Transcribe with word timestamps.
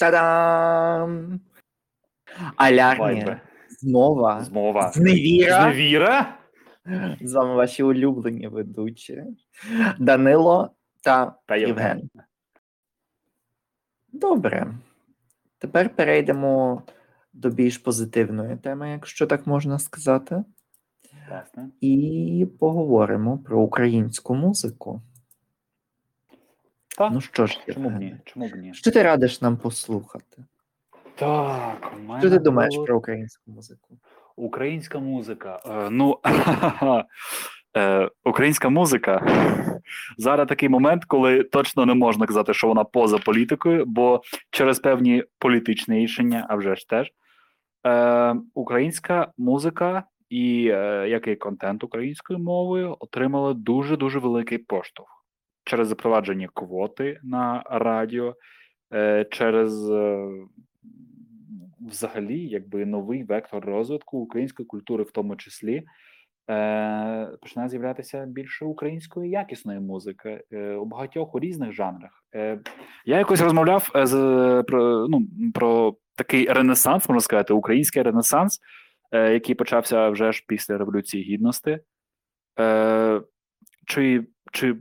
Та-дам! 0.00 1.40
Алярні. 2.56 3.36
Змова. 3.80 4.44
Змова. 4.44 4.92
Зневіра. 4.92 5.62
Зневіра? 5.62 6.38
З 7.20 7.32
вами 7.32 7.54
ваші 7.54 7.82
улюблені 7.82 8.48
ведучі 8.48 9.24
Данило 9.98 10.70
та, 11.02 11.34
Та 11.46 11.56
Євген. 11.56 12.10
Добре. 14.12 14.74
Тепер 15.58 15.96
перейдемо 15.96 16.82
до 17.32 17.50
більш 17.50 17.78
позитивної 17.78 18.56
теми, 18.56 18.90
якщо 18.90 19.26
так 19.26 19.46
можна 19.46 19.78
сказати, 19.78 20.44
Власне. 21.28 21.68
і 21.80 22.46
поговоримо 22.60 23.38
про 23.38 23.60
українську 23.60 24.34
музику. 24.34 25.02
Так. 27.00 27.12
Ну 27.12 27.20
що 27.20 27.46
ж, 27.46 27.60
Чому 27.74 27.90
б 27.90 27.98
ні? 27.98 28.16
Чому 28.24 28.48
б 28.48 28.56
ні? 28.56 28.74
що 28.74 28.90
ти 28.90 29.02
радиш 29.02 29.40
нам 29.40 29.56
послухати? 29.56 30.44
Так, 31.14 31.92
у 31.96 32.08
мене 32.08 32.20
Що 32.20 32.30
ти 32.30 32.38
думаєш 32.38 32.74
було- 32.74 32.86
про 32.86 32.98
українську 32.98 33.50
музику? 33.50 33.98
Українська 34.36 34.98
музика. 34.98 35.60
Е, 35.66 35.90
ну, 35.90 36.18
е, 37.76 38.08
українська 38.24 38.68
музика. 38.68 39.26
Зараз 40.18 40.48
такий 40.48 40.68
момент, 40.68 41.04
коли 41.04 41.42
точно 41.42 41.86
не 41.86 41.94
можна 41.94 42.26
казати, 42.26 42.54
що 42.54 42.68
вона 42.68 42.84
поза 42.84 43.18
політикою, 43.18 43.84
бо 43.86 44.22
через 44.50 44.78
певні 44.80 45.24
політичні 45.38 45.98
рішення, 45.98 46.46
а 46.48 46.56
вже 46.56 46.76
ж 46.76 46.88
теж, 46.88 47.12
е, 47.86 48.34
українська 48.54 49.32
музика 49.38 50.02
і 50.30 50.68
е, 50.72 51.08
як 51.08 51.38
контент 51.38 51.84
українською 51.84 52.38
мовою 52.38 52.96
отримала 53.00 53.52
дуже-дуже 53.54 54.18
великий 54.18 54.58
поштовх 54.58 55.19
через 55.70 55.88
запровадження 55.88 56.48
квоти 56.54 57.20
на 57.22 57.62
радіо, 57.70 58.34
е, 58.94 59.26
через 59.30 59.90
е, 59.90 60.28
взагалі 61.80 62.48
якби 62.48 62.86
новий 62.86 63.24
вектор 63.24 63.64
розвитку 63.64 64.18
української 64.18 64.66
культури, 64.66 65.04
в 65.04 65.10
тому 65.10 65.36
числі. 65.36 65.82
Е, 66.50 67.30
починає 67.42 67.68
з'являтися 67.68 68.26
більше 68.26 68.64
української 68.64 69.30
якісної 69.30 69.80
музики 69.80 70.42
у 70.80 70.84
багатьох 70.84 71.34
у 71.34 71.40
різних 71.40 71.72
жанрах. 71.72 72.24
Я 73.04 73.18
якось 73.18 73.40
розмовляв 73.40 73.90
з 73.94 74.14
про, 74.66 75.08
ну, 75.08 75.26
про 75.54 75.96
такий 76.16 76.46
ренесанс, 76.46 77.08
можна 77.08 77.20
сказати, 77.20 77.52
український 77.52 78.02
ренесанс, 78.02 78.60
який 79.12 79.54
почався 79.54 80.08
вже 80.08 80.32
ж 80.32 80.44
після 80.48 80.78
Революції 80.78 81.24
Гідності. 81.24 81.78
Чи, 83.86 84.26
чи 84.52 84.76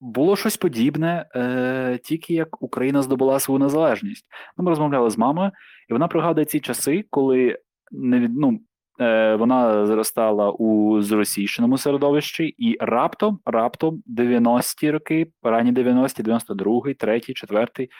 було 0.00 0.36
щось 0.36 0.56
подібне, 0.56 1.26
е, 1.34 1.98
тільки 2.04 2.34
як 2.34 2.62
Україна 2.62 3.02
здобула 3.02 3.40
свою 3.40 3.58
незалежність? 3.58 4.26
Ну, 4.56 4.64
Ми 4.64 4.70
розмовляли 4.70 5.10
з 5.10 5.18
мамою, 5.18 5.50
і 5.88 5.92
вона 5.92 6.08
пригадує 6.08 6.44
ці 6.44 6.60
часи, 6.60 7.04
коли 7.10 7.58
не 7.92 8.28
ну, 8.28 8.60
е, 9.00 9.34
вона 9.36 9.86
зростала 9.86 10.50
у 10.50 11.02
зросійщеному 11.02 11.78
середовищі, 11.78 12.44
і 12.44 12.76
раптом, 12.80 13.38
раптом 13.46 14.02
90-ті 14.06 14.90
роки, 14.90 15.26
ранні 15.42 15.72
90-ті, 15.72 16.22
92-й, 16.22 16.94
3-й, 16.94 17.32
4-й, 17.32 17.90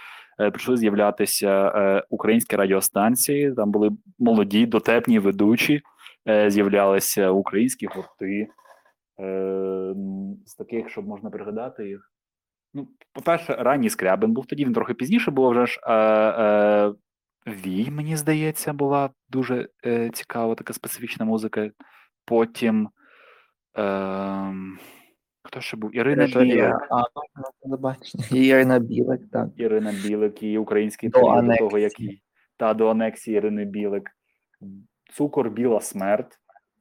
е, 0.41 0.77
з'являтися 0.77 1.69
е, 1.69 2.03
українські 2.11 2.57
радіостанції. 2.57 3.53
Там 3.53 3.71
були 3.71 3.91
молоді, 4.19 4.67
дотепні 4.67 5.19
ведучі, 5.19 5.83
е, 6.29 6.51
з'являлися 6.51 7.31
українські 7.31 7.87
гурти. 7.87 8.49
Е, 9.21 9.95
з 10.47 10.55
таких, 10.55 10.91
щоб 10.91 11.07
можна 11.07 11.31
пригадати 11.31 11.89
їх. 11.89 12.13
Ну, 12.75 12.89
по-перше, 13.13 13.55
ранній 13.55 13.91
Скрябин 13.91 14.33
був 14.33 14.47
тоді, 14.47 14.65
він 14.65 14.73
трохи 14.73 14.95
пізніше 14.95 15.31
було 15.31 15.51
вже 15.51 15.67
ж. 15.67 15.81
Е, 15.87 15.95
е, 15.95 16.93
Вій, 17.47 17.91
мені 17.91 18.17
здається, 18.17 18.73
була 18.73 19.11
дуже 19.29 19.69
е, 19.87 20.11
цікава 20.11 20.55
така 20.55 20.73
специфічна 20.73 21.25
музика. 21.25 21.71
Потім. 22.25 22.89
Е, 23.79 24.53
хто 25.43 25.61
ще 25.61 25.77
був? 25.77 25.97
Ірина 25.97 26.27
Білик. 26.27 26.75
Ірина 28.33 28.79
Білик, 28.79 29.21
так. 29.33 29.49
Ірина 29.57 29.93
Білик 29.93 30.43
і 30.43 30.59
український 30.59 31.09
До 31.09 31.43
до 31.43 31.57
того, 31.57 31.79
який. 31.79 32.23
Та 32.57 32.75
до 32.75 32.89
анексії 32.89 33.37
Ірини 33.37 33.65
Білик. 33.65 34.11
Цукор 35.13 35.51
Біла 35.51 35.81
смерть. 35.81 36.39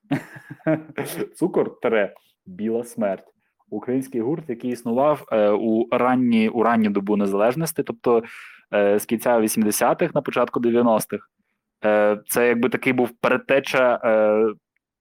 Цукор 1.36 1.80
тере 1.80 2.14
Біла 2.48 2.84
смерть. 2.84 3.34
Український 3.70 4.22
гурт, 4.22 4.50
який 4.50 4.72
існував 4.72 5.26
е, 5.32 5.50
у 5.50 5.88
ранні, 5.92 6.50
у 6.50 6.64
ранню 6.64 6.90
добу 6.90 7.18
незалежності, 7.18 7.84
тобто 7.84 8.24
е, 8.74 9.00
з 9.00 9.06
кінця 9.06 9.40
80-х 9.40 10.16
на 10.16 10.22
початку 10.22 10.60
90-х. 10.60 11.28
Е, 11.86 12.20
це 12.28 12.48
якби 12.48 12.70
такий 12.70 12.94
був 12.94 13.10
передтеча 13.10 14.00
е, 14.04 14.54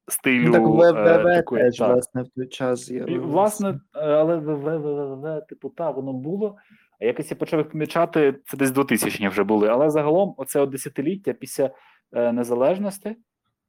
стилю. 0.08 0.44
Ну, 0.46 0.52
так 0.52 0.96
е, 0.96 1.18
ВВВ 1.18 1.34
такої- 1.34 1.62
теж, 1.62 1.78
так. 1.78 1.92
власне, 1.92 2.22
в 2.22 2.28
той 2.28 2.48
час 2.48 2.90
І, 2.90 3.00
власне, 3.18 3.68
е, 3.68 3.78
але 3.94 4.36
ВВВ, 4.36 5.46
типу, 5.48 5.68
та, 5.68 5.90
воно 5.90 6.12
було. 6.12 6.56
А 7.00 7.04
якось 7.04 7.30
я 7.30 7.36
почав 7.36 7.60
їх 7.60 7.70
помічати, 7.70 8.34
це 8.44 8.56
десь 8.56 8.70
2000 8.70 9.28
вже 9.28 9.42
були. 9.42 9.68
Але 9.68 9.90
загалом, 9.90 10.34
оце 10.36 10.60
от 10.60 10.70
десятиліття 10.70 11.32
після 11.32 11.70
е, 12.12 12.32
незалежності, 12.32 13.16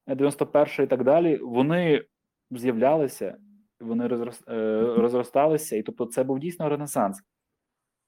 е, 0.08 0.16
91 0.16 0.86
і 0.86 0.88
так 0.88 1.04
далі, 1.04 1.38
вони 1.38 2.04
з'являлися, 2.52 3.36
вони 3.80 4.08
розрос, 4.08 4.44
е, 4.48 4.82
розросталися, 4.98 5.76
і 5.76 5.82
тобто 5.82 6.06
це 6.06 6.24
був 6.24 6.40
дійсно 6.40 6.70
ренесанс. 6.70 7.22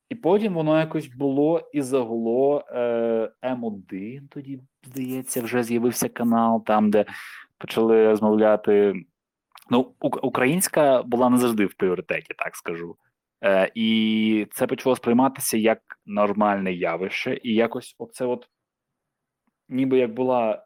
І 0.10 0.16
потім 0.16 0.54
воно 0.54 0.80
якось 0.80 1.08
було 1.08 1.70
і 1.74 1.82
загуло 1.82 2.64
е, 2.70 3.32
М1, 3.44 4.28
тоді, 4.30 4.60
здається, 4.84 5.42
вже 5.42 5.64
з'явився 5.64 6.10
канал, 6.10 6.64
там, 6.66 6.92
де 6.92 7.06
почали 7.58 8.08
розмовляти. 8.08 8.94
Ну, 9.70 9.94
українська 10.02 11.04
була 11.04 11.30
не 11.30 11.38
завжди 11.38 11.66
в 11.66 11.74
пріоритеті, 11.74 12.34
так 12.38 12.56
скажу. 12.56 12.96
Е, 13.44 13.72
і 13.76 14.48
це 14.52 14.68
почало 14.68 14.96
сприйматися 14.96 15.58
як 15.58 15.82
нормальне 16.06 16.74
явище, 16.74 17.40
і 17.44 17.54
якось 17.54 17.96
оце, 17.98 18.26
от, 18.26 18.50
ніби 19.70 19.98
як 19.98 20.14
була 20.14 20.66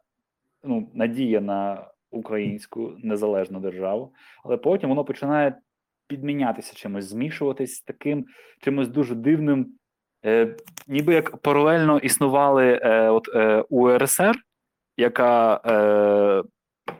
ну, 0.62 0.90
надія 0.94 1.40
на 1.40 1.90
українську 2.14 2.92
незалежну 3.02 3.60
державу, 3.60 4.12
але 4.44 4.56
потім 4.56 4.88
воно 4.88 5.04
починає 5.04 5.54
підмінятися 6.08 6.74
чимось, 6.74 7.08
змішуватись 7.08 7.74
з 7.74 7.82
таким 7.82 8.26
чимось 8.60 8.88
дуже 8.88 9.14
дивним, 9.14 9.66
е, 10.24 10.56
ніби 10.88 11.14
як 11.14 11.36
паралельно 11.36 11.98
існували 11.98 12.80
е, 12.82 13.08
от, 13.08 13.28
е, 13.34 13.64
УРСР, 13.68 14.36
яка 14.96 15.60
е, 15.66 16.42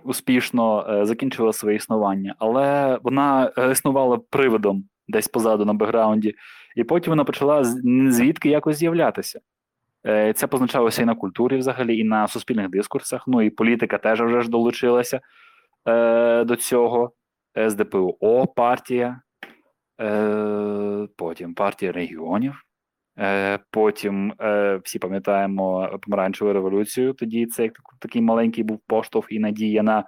успішно 0.04 0.86
е, 0.88 1.06
закінчила 1.06 1.52
своє 1.52 1.76
існування, 1.76 2.34
але 2.38 2.98
вона 3.02 3.52
е, 3.58 3.70
існувала 3.70 4.18
приводом 4.30 4.84
десь 5.08 5.28
позаду 5.28 5.64
на 5.64 5.74
бекграунді, 5.74 6.34
і 6.76 6.84
потім 6.84 7.10
вона 7.10 7.24
почала 7.24 7.64
звідки 8.08 8.48
якось 8.48 8.76
з'являтися. 8.76 9.40
Е, 10.06 10.32
Це 10.32 10.46
позначалося 10.46 11.02
і 11.02 11.04
на 11.04 11.14
культурі, 11.14 11.56
взагалі, 11.56 11.98
і 11.98 12.04
на 12.04 12.28
суспільних 12.28 12.68
дискурсах. 12.70 13.24
Ну 13.26 13.42
і 13.42 13.50
політика 13.50 13.98
теж 13.98 14.20
вже 14.22 14.40
ж 14.42 14.50
долучилася 14.50 15.20
е, 15.88 16.44
до 16.44 16.56
цього. 16.56 17.12
СДПУО 17.68 18.46
партія, 18.46 19.20
е, 20.00 21.08
потім 21.16 21.54
партія 21.54 21.92
регіонів. 21.92 22.54
Е, 23.18 23.58
потім 23.70 24.32
е, 24.40 24.80
всі 24.84 24.98
пам'ятаємо 24.98 25.98
помаранчеву 26.02 26.52
революцію. 26.52 27.12
Тоді 27.12 27.46
це 27.46 27.62
як 27.62 27.72
такий 27.98 28.22
маленький 28.22 28.64
був 28.64 28.80
поштовх 28.86 29.32
і 29.32 29.38
надія 29.38 29.82
на 29.82 30.04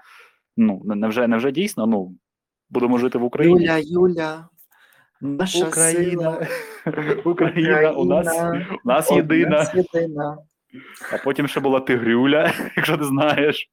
ну 0.57 0.83
не- 0.85 0.95
невже, 0.95 1.29
невже 1.29 1.53
дійсно? 1.53 1.87
Ну 1.87 2.15
будемо 2.71 2.99
жити 2.99 3.19
в 3.19 3.25
Україні. 3.25 3.61
Юля, 3.61 3.79
Юля, 3.79 4.49
наша 5.21 5.59
сила. 5.59 5.69
Україна, 5.69 6.39
Україна, 7.25 7.91
у 7.91 8.05
нас, 8.05 8.43
у 8.85 8.89
нас 8.89 9.13
єдина. 9.13 9.67
єдина. 9.75 10.39
А 11.13 11.25
потім 11.25 11.49
ще 11.49 11.61
була 11.61 11.81
Тигрюля, 11.81 12.53
якщо 12.77 12.97
ти 12.97 13.05
знаєш. 13.05 13.71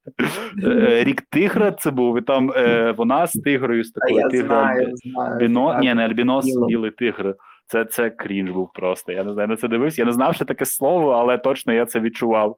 Е, 0.63 1.03
Рік 1.03 1.21
Тигра 1.21 1.71
це 1.71 1.91
був, 1.91 2.17
і 2.17 2.21
там 2.21 2.51
е, 2.51 2.91
вона 2.97 3.27
з 3.27 3.31
тигрою, 3.31 3.83
з 3.83 3.91
такою 3.91 4.29
тигрою. 4.29 4.93
Біно, 5.39 5.79
ні, 5.79 5.93
не 5.93 6.05
альбінос, 6.05 6.45
білий 6.67 6.91
тигр. 6.91 7.35
Це, 7.67 7.85
це 7.85 8.09
крінж 8.09 8.51
був 8.51 8.69
просто. 8.73 9.11
Я 9.11 9.23
не 9.23 9.33
знаю, 9.33 9.47
на 9.47 9.57
це 9.57 9.67
дивився. 9.67 10.01
Я 10.01 10.05
не 10.05 10.11
знав, 10.11 10.35
що 10.35 10.45
таке 10.45 10.65
слово, 10.65 11.11
але 11.11 11.37
точно 11.37 11.73
я 11.73 11.85
це 11.85 11.99
відчував. 11.99 12.57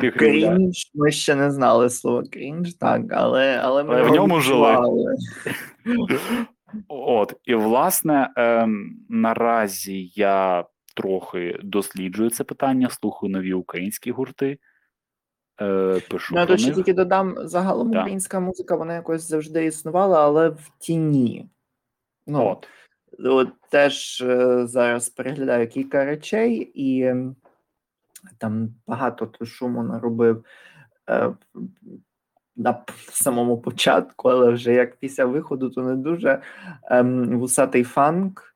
Тигрюля. 0.00 0.56
Крінж, 0.56 0.90
ми 0.94 1.10
ще 1.10 1.34
не 1.34 1.50
знали 1.50 1.90
слово 1.90 2.22
крінж, 2.32 2.74
так, 2.74 3.02
але, 3.10 3.60
але 3.62 3.84
ми 3.84 3.94
Але 3.94 4.02
в 4.02 4.12
ньому 4.12 4.40
жили. 4.40 4.76
От, 6.88 7.34
і 7.44 7.54
власне, 7.54 8.30
ем, 8.36 9.00
наразі 9.08 10.12
я 10.14 10.64
трохи 10.94 11.60
досліджую 11.62 12.30
це 12.30 12.44
питання, 12.44 12.90
слухаю 12.90 13.32
нові 13.32 13.52
українські 13.52 14.10
гурти. 14.10 14.58
Е, 15.60 16.00
пишу 16.10 16.34
Ну, 16.34 16.40
я 16.40 16.46
про 16.46 16.56
них. 16.56 16.74
тільки 16.74 16.92
додам, 16.92 17.34
загалом 17.38 17.90
Так. 17.92 18.00
українська 18.00 18.40
музика, 18.40 18.76
вона 18.76 18.94
якось 18.94 19.22
завжди 19.28 19.64
існувала, 19.64 20.24
але 20.24 20.48
в 20.48 20.70
тіні. 20.78 21.48
Ну, 22.26 22.46
От. 22.46 22.68
от 23.18 23.48
теж 23.70 24.20
е, 24.20 24.66
зараз 24.66 25.08
переглядаю 25.08 25.68
кілька 25.68 26.04
речей, 26.04 26.56
і 26.74 27.02
ем, 27.02 27.36
там 28.38 28.74
багато 28.86 29.44
шуму 29.44 29.82
наробив 29.82 30.44
е, 31.10 31.34
на 32.56 32.84
самому 33.10 33.58
початку, 33.58 34.28
але 34.28 34.50
вже 34.50 34.72
як 34.74 34.96
після 34.96 35.24
виходу, 35.24 35.70
то 35.70 35.82
не 35.82 35.96
дуже 35.96 36.40
е, 36.90 37.02
вусатий 37.32 37.84
фанк, 37.84 38.54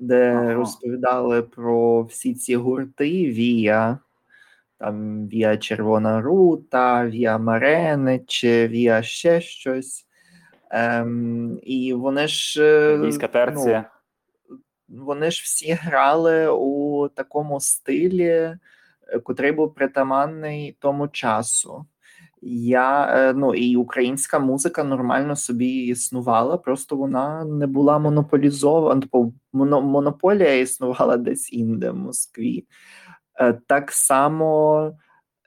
де 0.00 0.32
ага. 0.32 0.54
розповідали 0.54 1.42
про 1.42 2.02
всі 2.02 2.34
ці 2.34 2.56
гурти 2.56 3.10
ВІА. 3.10 3.98
Там 4.78 5.28
ВІА 5.28 5.56
Червона 5.56 6.20
Рута, 6.20 7.06
ВІА 7.06 7.38
Маренич, 7.38 8.44
ВІА 8.44 9.02
ще 9.02 9.40
щось. 9.40 10.06
Ем, 10.70 11.58
І 11.62 11.94
вони 11.94 12.28
ж 12.28 12.64
е, 12.64 12.98
Війська 12.98 13.28
терція. 13.28 13.90
Ну, 14.88 15.04
вони 15.04 15.30
ж 15.30 15.42
всі 15.44 15.72
грали 15.72 16.48
у 16.48 17.08
такому 17.08 17.60
стилі, 17.60 18.28
е, 18.28 18.58
котрий 19.22 19.52
був 19.52 19.74
притаманний 19.74 20.76
тому 20.80 21.08
часу. 21.08 21.86
Я, 22.44 23.06
е, 23.18 23.32
ну 23.34 23.54
І 23.54 23.76
українська 23.76 24.38
музика 24.38 24.84
нормально 24.84 25.36
собі 25.36 25.68
існувала, 25.68 26.56
просто 26.56 26.96
вона 26.96 27.44
не 27.44 27.66
була 27.66 27.98
монополізована. 27.98 29.00
Типу, 29.00 29.34
монополія 29.52 30.58
існувала 30.58 31.16
десь 31.16 31.52
інде 31.52 31.90
в 31.90 31.96
Москві. 31.96 32.66
Так 33.66 33.92
само 33.92 34.92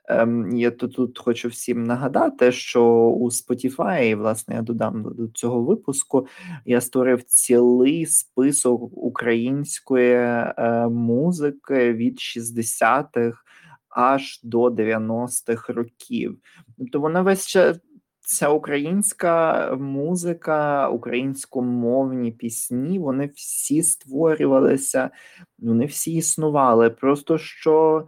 Ем, 0.08 0.56
я 0.56 0.70
тут, 0.70 0.94
тут 0.94 1.18
хочу 1.18 1.48
всім 1.48 1.84
нагадати, 1.84 2.52
що 2.52 2.84
у 2.94 3.30
Spotify, 3.30 4.16
власне, 4.16 4.54
я 4.54 4.62
додам 4.62 5.02
до 5.02 5.28
цього 5.28 5.62
випуску, 5.62 6.26
я 6.64 6.80
створив 6.80 7.22
цілий 7.22 8.06
список 8.06 8.90
української 8.92 10.14
е, 10.14 10.88
музики 10.88 11.92
від 11.92 12.18
60-х 12.18 13.38
аж 13.96 14.40
до 14.42 14.64
90-х 14.64 15.72
років. 15.72 16.38
Тобто 16.78 17.00
вона 17.00 17.22
весь 17.22 17.46
час. 17.46 17.78
Ця 18.28 18.48
українська 18.48 19.70
музика, 19.76 20.88
українськомовні 20.88 22.32
пісні, 22.32 22.98
вони 22.98 23.30
всі 23.34 23.82
створювалися, 23.82 25.10
вони 25.58 25.86
всі 25.86 26.14
існували. 26.14 26.90
Просто 26.90 27.38
що 27.38 28.06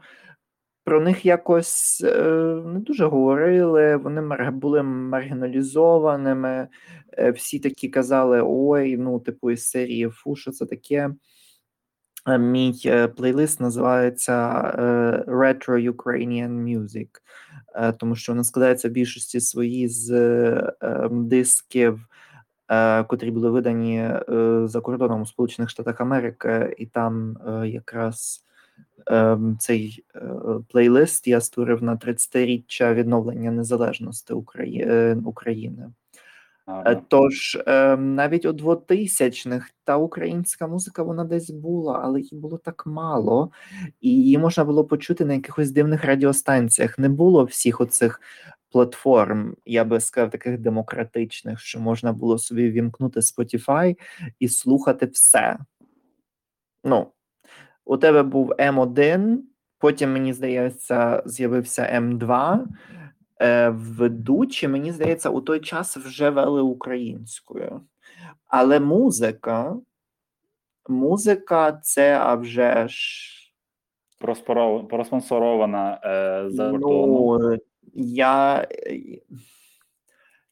про 0.85 1.01
них 1.01 1.27
якось 1.27 2.05
е, 2.05 2.23
не 2.67 2.81
дуже 2.81 3.07
говорили, 3.07 3.97
вони 3.97 4.51
були 4.51 4.83
маргіналізованими. 4.83 6.69
Е, 7.19 7.31
всі 7.31 7.59
такі 7.59 7.89
казали: 7.89 8.43
ой, 8.45 8.97
ну, 8.97 9.21
типу, 9.21 9.51
із 9.51 9.69
серії 9.69 10.09
Фу, 10.09 10.37
що 10.37 10.51
це 10.51 10.67
таке. 10.67 11.11
Е, 12.29 12.39
мій 12.39 12.75
плейлист 13.17 13.61
називається 13.61 14.35
Retro 15.27 15.93
Ukrainian 15.93 16.51
Music, 16.51 17.09
тому 17.97 18.17
що 18.17 18.33
вона 18.33 18.45
складається 18.45 18.89
в 18.89 18.93
більшості 18.93 19.41
свої 19.41 19.89
з 19.89 20.73
дисків, 21.11 22.09
котрі 23.07 23.31
були 23.31 23.51
видані 23.51 24.11
за 24.65 24.81
кордоном 24.81 25.23
у 25.23 25.27
Сполучених 25.27 25.71
Штатах 25.71 26.01
Америки, 26.01 26.75
і 26.79 26.87
там 26.87 27.37
якраз 27.67 28.45
Ем, 29.07 29.57
цей 29.59 30.05
е, 30.15 30.21
плейлист 30.69 31.27
я 31.27 31.41
створив 31.41 31.83
на 31.83 31.97
30-річчя 31.97 32.95
відновлення 32.95 33.51
незалежності 33.51 34.35
е, 34.59 35.17
України. 35.25 35.91
Е, 36.69 37.03
тож 37.09 37.59
ем, 37.67 38.15
навіть 38.15 38.45
у 38.45 38.53
2000-х 38.53 39.71
та 39.85 39.97
українська 39.97 40.67
музика 40.67 41.03
вона 41.03 41.25
десь 41.25 41.51
була, 41.51 42.01
але 42.05 42.21
її 42.21 42.41
було 42.41 42.59
так 42.59 42.87
мало, 42.87 43.51
і 44.01 44.11
її 44.11 44.39
можна 44.39 44.65
було 44.65 44.85
почути 44.85 45.25
на 45.25 45.35
якихось 45.35 45.71
дивних 45.71 46.05
радіостанціях. 46.05 46.99
Не 46.99 47.09
було 47.09 47.45
всіх 47.45 47.81
оцих 47.81 48.21
платформ, 48.71 49.57
я 49.67 49.85
би 49.85 50.01
сказав, 50.01 50.31
таких 50.31 50.59
демократичних, 50.59 51.61
що 51.61 51.81
можна 51.81 52.13
було 52.13 52.39
собі 52.39 52.71
вімкнути 52.71 53.21
Spotify 53.21 53.97
і 54.39 54.49
слухати 54.49 55.07
все. 55.07 55.59
Ну, 56.85 57.07
у 57.85 57.97
тебе 57.97 58.23
був 58.23 58.51
М1, 58.51 59.37
потім, 59.79 60.13
мені 60.13 60.33
здається, 60.33 61.23
з'явився 61.27 61.83
М2. 61.83 62.59
Е, 63.41 63.69
ведучі, 63.69 64.69
мені 64.69 64.93
здається, 64.93 65.31
у 65.31 65.41
той 65.41 65.61
час 65.61 65.97
вже 65.97 66.31
вели 66.31 66.63
українською. 66.63 67.81
Але 68.47 68.81
музика, 68.81 69.77
музика 70.89 71.73
це 71.73 72.19
а 72.19 72.35
вже 72.35 72.89
ж. 72.89 73.35
Проспонсорована 74.89 76.01
е, 76.05 76.51
за 76.51 76.73
ну, 76.73 77.59
я 77.95 78.69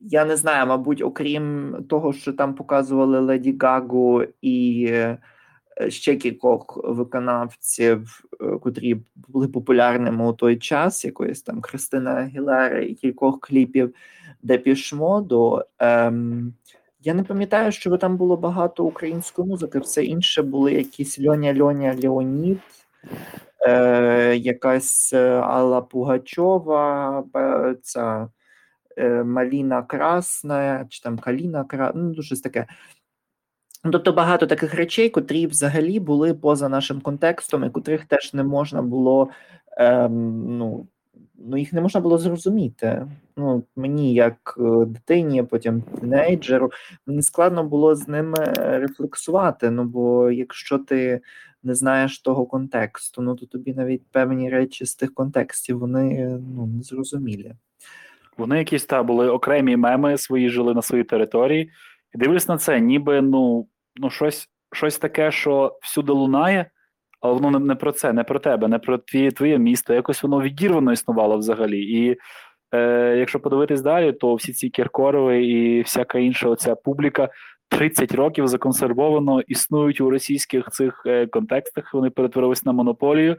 я 0.01 0.25
не 0.25 0.37
знаю, 0.37 0.67
мабуть, 0.67 1.03
окрім 1.03 1.77
того, 1.89 2.13
що 2.13 2.33
там 2.33 2.55
показували 2.55 3.21
Леді 3.21 3.57
Гагу 3.61 4.23
і 4.43 4.93
ще 5.89 6.17
кількох 6.17 6.81
виконавців, 6.85 8.25
е, 8.41 8.59
котрі 8.59 8.97
були 9.29 9.49
популярними 9.49 10.29
у 10.29 10.33
той 10.33 10.57
час, 10.57 11.05
якоїсь 11.05 11.43
там 11.43 11.63
Христина 11.63 12.11
Агілера 12.11 12.81
і 12.81 12.95
кількох 12.95 13.41
кліпів 13.41 13.95
Депішмоду. 14.43 15.63
Ем, 15.79 16.55
я 17.01 17.15
не 17.15 17.25
пам'ятаю, 17.25 17.73
що 17.73 17.97
там 17.97 18.17
було 18.17 18.37
багато 18.37 18.85
української 18.85 19.49
музики, 19.49 19.79
все 19.79 20.05
інше 20.05 20.43
були 20.43 20.73
якісь 20.73 21.21
Льоня 21.21 21.55
Льоня 21.61 21.97
Леонід. 22.03 22.59
Е, 23.67 24.37
якась 24.37 25.13
е, 25.13 25.41
Алла 25.41 25.81
Пугачова, 25.81 27.25
ця 27.83 28.29
е, 28.97 29.25
Маліна 29.25 29.83
Красна, 29.83 30.87
чи 30.89 31.03
там 31.03 31.19
Каліна 31.19 31.65
Красна, 31.65 32.03
ну 32.03 32.23
щось 32.23 32.41
таке. 32.41 32.67
Ну, 33.87 33.93
тобто 33.93 34.13
багато 34.13 34.47
таких 34.47 34.75
речей, 34.75 35.09
котрі 35.09 35.47
взагалі 35.47 36.01
були 36.01 36.35
поза 36.35 36.69
нашим 36.69 37.01
контекстом, 37.01 37.65
і 37.65 37.71
котрих 37.71 38.05
теж 38.05 38.35
не 38.35 38.43
можна 38.43 38.83
було 38.83 39.29
ем, 39.77 40.45
ну, 40.59 40.87
ну 41.39 41.57
їх 41.57 41.73
не 41.73 41.81
можна 41.81 42.01
було 42.01 42.19
зрозуміти. 42.19 43.07
Ну, 43.37 43.63
Мені, 43.77 44.15
як 44.15 44.59
е, 44.59 44.85
дитині, 44.85 45.43
потім 45.43 45.83
тінейджеру, 46.01 46.71
мені 47.07 47.23
складно 47.23 47.65
було 47.65 47.95
з 47.95 48.09
ними 48.09 48.39
рефлексувати. 48.57 49.71
Ну 49.71 49.85
бо 49.85 50.31
якщо 50.31 50.79
ти 50.79 51.21
не 51.63 51.75
знаєш 51.75 52.19
того 52.19 52.47
контексту, 52.47 53.23
ну 53.23 53.35
то 53.35 53.47
тобі 53.47 53.75
навіть 53.75 54.03
певні 54.13 54.51
речі 54.51 54.87
з 54.87 54.95
тих 54.95 55.15
контекстів 55.15 55.79
вони 55.79 56.39
ну, 56.57 56.67
не 56.67 56.83
зрозумілі. 56.83 57.53
Вони 58.39 58.59
якісь 58.59 58.85
та 58.85 59.03
були 59.03 59.29
окремі 59.29 59.77
меми 59.77 60.19
свої 60.19 60.51
жили 60.51 60.75
на 60.75 60.83
своїй 60.83 61.05
території. 61.05 61.71
І 62.15 62.19
дивлюсь 62.19 62.49
на 62.49 62.59
це, 62.59 62.81
ніби 62.81 63.21
ну 63.21 63.67
ну, 63.97 64.11
щось 64.11 64.49
щось 64.73 64.99
таке, 64.99 65.31
що 65.31 65.79
всюди 65.83 66.13
лунає, 66.13 66.71
але 67.21 67.41
воно 67.41 67.59
не 67.59 67.75
про 67.75 67.93
це, 67.93 68.13
не 68.13 68.25
про 68.25 68.39
тебе, 68.39 68.69
не 68.69 68.79
про 68.79 68.99
тві, 68.99 69.31
твоє 69.31 69.59
місто. 69.59 69.95
Якось 69.95 70.23
воно 70.23 70.41
відірвано 70.41 70.93
існувало 70.93 71.39
взагалі. 71.39 71.83
І 71.83 72.17
е, 72.75 73.17
якщо 73.19 73.41
подивитись 73.41 73.83
далі, 73.83 74.13
то 74.13 74.35
всі 74.35 74.53
ці 74.53 74.69
Кіркорови 74.69 75.45
і 75.45 75.83
всяка 75.83 76.19
інша 76.19 76.49
оця 76.49 76.75
публіка 76.75 77.29
30 77.69 78.15
років 78.15 78.49
законсервовано 78.49 79.41
існують 79.41 80.01
у 80.01 80.11
російських 80.11 80.71
цих 80.71 81.03
е, 81.07 81.27
контекстах. 81.27 81.95
Вони 81.95 82.11
перетворились 82.11 82.65
на 82.65 82.73
монополію. 82.73 83.37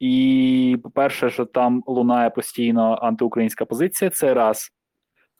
І, 0.00 0.76
по-перше, 0.82 1.30
що 1.30 1.44
там 1.44 1.82
лунає 1.86 2.30
постійно 2.30 2.98
антиукраїнська 3.02 3.64
позиція, 3.64 4.10
це 4.10 4.34
раз. 4.34 4.70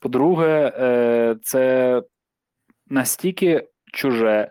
По-друге, 0.01 0.73
е, 0.79 1.37
це 1.43 2.03
настільки 2.89 3.69
чуже, 3.93 4.51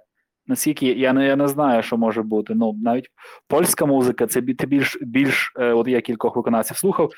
наскільки 0.49 0.85
я 0.87 1.13
не 1.13 1.27
я 1.27 1.35
не 1.35 1.47
знаю, 1.47 1.83
що 1.83 1.97
може 1.97 2.21
бути. 2.23 2.53
Ну 2.55 2.75
навіть 2.83 3.07
польська 3.47 3.85
музика, 3.85 4.27
це 4.27 4.41
більш 4.41 4.97
більш, 5.01 5.53
е, 5.59 5.73
от 5.73 5.87
я 5.87 6.01
кількох 6.01 6.35
виконавців 6.35 6.77
слухав. 6.77 7.11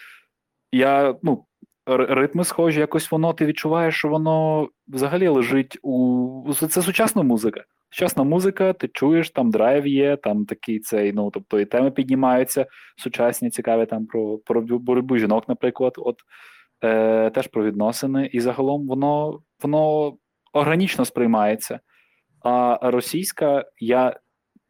Я 0.72 1.16
ну 1.24 1.46
ритми 1.86 2.44
схожі, 2.44 2.80
якось 2.80 3.12
воно 3.12 3.34
ти 3.34 3.46
відчуваєш, 3.46 3.96
що 3.96 4.08
воно 4.08 4.68
взагалі 4.88 5.28
лежить 5.28 5.80
у 5.82 6.54
це 6.54 6.82
сучасна 6.82 7.24
музика. 7.24 7.64
Сучасна 7.90 8.24
музика, 8.24 8.74
ти 8.74 8.88
чуєш, 8.88 9.30
там 9.30 9.52
драйв 9.52 9.88
є, 9.88 10.16
там 10.16 10.46
такий 10.46 10.80
цей, 10.80 11.14
ну 11.14 11.32
тобто 11.32 11.60
і 11.60 11.66
теми 11.66 11.92
піднімаються 11.92 12.66
сучасні, 12.98 13.50
цікаві 13.50 13.86
там 13.86 14.06
про 14.06 14.38
про 14.38 14.62
боротьбу 14.62 15.18
жінок, 15.18 15.50
наприклад, 15.50 15.94
от 15.98 16.16
е, 16.84 17.30
теж 17.30 17.48
про 17.48 17.64
відносини. 17.64 18.30
І 18.34 18.40
загалом 18.40 18.88
воно 18.88 19.40
воно 19.62 20.14
органічно 20.54 21.06
сприймається. 21.06 21.80
А 22.44 22.80
російська 22.92 23.66
я 23.80 24.20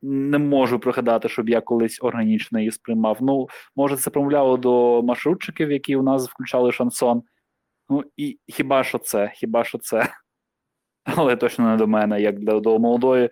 не 0.02 0.38
можу 0.38 0.80
пригадати, 0.80 1.30
щоб 1.30 1.50
я 1.50 1.62
колись 1.62 2.00
органічно 2.02 2.60
її 2.60 2.72
сприймав. 2.72 3.18
Ну, 3.22 3.48
може, 3.76 3.98
це 3.98 4.10
промовляло 4.10 4.58
до 4.58 5.04
маршрутчиків, 5.04 5.72
які 5.72 5.96
у 5.96 6.04
нас 6.04 6.30
включали 6.30 6.72
шансон. 6.72 7.24
Ну, 7.90 8.04
і 8.18 8.40
хіба 8.48 8.84
що 8.84 8.98
це, 8.98 9.32
хіба 9.36 9.64
що 9.64 9.78
це? 9.78 10.08
Але 11.04 11.36
точно 11.36 11.70
не 11.70 11.78
до 11.78 11.88
мене, 11.88 12.22
як 12.22 12.40
до, 12.40 12.60
до 12.60 12.80
молодої 12.80 13.30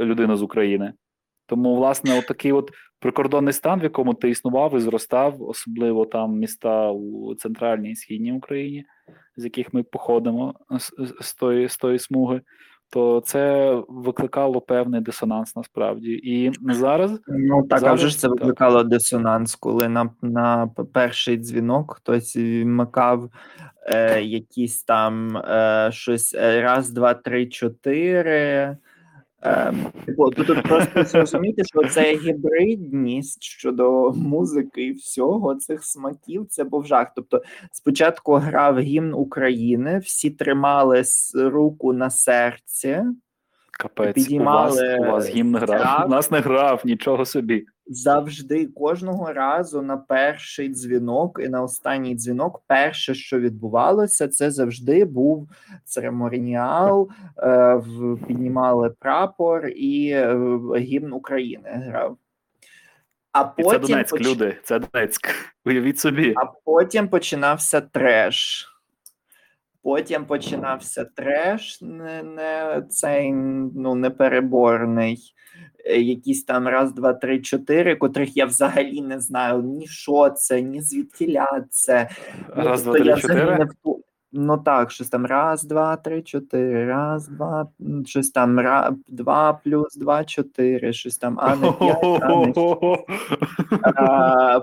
людини 0.00 0.36
з 0.36 0.42
України. 0.42 0.92
Тому, 1.46 1.76
власне, 1.76 2.18
от 2.18 2.26
такий 2.26 2.52
от 2.52 2.70
прикордонний 2.98 3.52
стан, 3.52 3.80
в 3.80 3.82
якому 3.82 4.14
ти 4.14 4.30
існував 4.30 4.76
і 4.76 4.80
зростав, 4.80 5.42
особливо 5.42 6.06
там 6.06 6.38
міста 6.38 6.90
у 6.90 7.34
центральній 7.34 7.90
і 7.90 7.96
східній 7.96 8.32
Україні, 8.32 8.84
з 9.36 9.44
яких 9.44 9.74
ми 9.74 9.82
походимо 9.82 10.54
з, 10.70 10.92
з, 11.20 11.34
тої, 11.34 11.68
з 11.68 11.76
тої 11.76 11.98
смуги, 11.98 12.40
то 12.90 13.22
це 13.26 13.74
викликало 13.88 14.60
певний 14.60 15.00
дисонанс 15.00 15.56
насправді. 15.56 16.12
І 16.12 16.52
зараз 16.62 17.20
ну 17.28 17.66
так 17.66 17.78
зараз, 17.78 17.92
а 17.92 17.94
вже 17.94 18.08
ж 18.08 18.18
це 18.18 18.28
викликало 18.28 18.78
так. 18.78 18.88
дисонанс, 18.88 19.54
коли 19.54 19.88
на 19.88 20.10
на 20.22 20.70
перший 20.92 21.36
дзвінок 21.36 21.94
хтось 21.96 22.36
вмикав 22.36 23.30
е, 23.86 24.22
якісь 24.22 24.82
там 24.82 25.36
е, 25.36 25.88
щось 25.92 26.34
е, 26.34 26.62
раз, 26.62 26.90
два, 26.90 27.14
три, 27.14 27.46
чотири. 27.46 28.76
Типу, 30.06 30.30
тут 30.30 30.62
просто 30.62 31.04
зрозуміти, 31.04 31.62
що 31.64 31.88
це 31.88 32.16
гібридність 32.16 33.42
щодо 33.42 34.12
музики 34.12 34.84
і 34.84 34.92
всього 34.92 35.54
цих 35.54 35.84
смаків, 35.84 36.46
це 36.48 36.64
був 36.64 36.86
жах. 36.86 37.12
Тобто, 37.16 37.42
спочатку 37.72 38.34
грав 38.34 38.78
гімн 38.78 39.14
України, 39.14 39.98
всі 39.98 40.30
тримали 40.30 41.02
руку 41.34 41.92
на 41.92 42.10
серці, 42.10 43.04
Капець, 43.80 44.14
підіймали 44.14 44.98
у 44.98 45.00
вас, 45.00 45.08
у 45.08 45.12
вас 45.12 45.28
гімн 45.28 45.56
грав. 45.56 46.06
У 46.06 46.08
нас 46.08 46.30
не 46.30 46.40
грав 46.40 46.82
нічого 46.84 47.24
собі 47.24 47.66
завжди 47.90 48.66
кожного 48.66 49.32
разу 49.32 49.82
на 49.82 49.96
перший 49.96 50.68
дзвінок 50.68 51.40
і 51.44 51.48
на 51.48 51.62
останній 51.62 52.14
дзвінок, 52.14 52.62
перше, 52.66 53.14
що 53.14 53.40
відбувалося, 53.40 54.28
це 54.28 54.50
завжди 54.50 55.04
був 55.04 55.48
церемоніал, 55.84 57.08
е, 57.38 57.82
піднімали 58.26 58.90
прапор 58.90 59.66
і 59.66 60.10
е, 60.10 60.38
гімн 60.76 61.12
України 61.12 61.70
грав. 61.86 62.16
А 63.32 63.44
потім 63.44 63.70
це 63.70 63.78
Донецьк, 63.78 64.16
поч... 64.16 64.26
люди, 64.26 64.56
це 64.62 64.78
Донецьк. 64.78 65.28
Уявіть 65.64 65.98
собі. 65.98 66.34
А 66.36 66.44
потім 66.64 67.08
починався 67.08 67.80
треш. 67.80 68.69
Потім 69.82 70.24
починався 70.24 71.04
треш, 71.04 71.82
не 71.82 72.22
не 72.22 72.82
цей 72.90 73.32
ну 73.32 73.94
непереборний. 73.94 75.34
Е, 75.84 76.00
якісь 76.00 76.44
там 76.44 76.68
раз, 76.68 76.92
два, 76.92 77.12
три, 77.12 77.40
чотири, 77.40 77.96
котрих 77.96 78.36
я 78.36 78.46
взагалі 78.46 79.00
не 79.00 79.20
знаю 79.20 79.62
ні 79.62 79.86
що 79.86 80.30
це, 80.30 80.62
ні 80.62 80.82
звідкіля 80.82 81.64
це. 81.70 82.08
Раз, 82.48 82.86
ну, 82.86 82.92
два, 82.92 83.02
три, 83.02 83.20
чотири. 83.20 83.68
Ну 84.32 84.58
так, 84.58 84.90
щось 84.90 85.08
там 85.08 85.26
раз, 85.26 85.64
два, 85.64 85.96
три, 85.96 86.22
чотири, 86.22 86.86
раз, 86.86 87.28
два, 87.28 87.68
щось 88.06 88.30
там 88.30 88.60
ра, 88.60 88.94
два 89.08 89.52
плюс 89.52 89.96
два, 89.96 90.24
чотири, 90.24 90.92
щось 90.92 91.18
там, 91.18 91.38
а 91.40 91.56
не 91.56 91.72
п'ять, 91.72 91.98
а 92.22 92.46
не 92.46 92.52
а, 93.96 94.60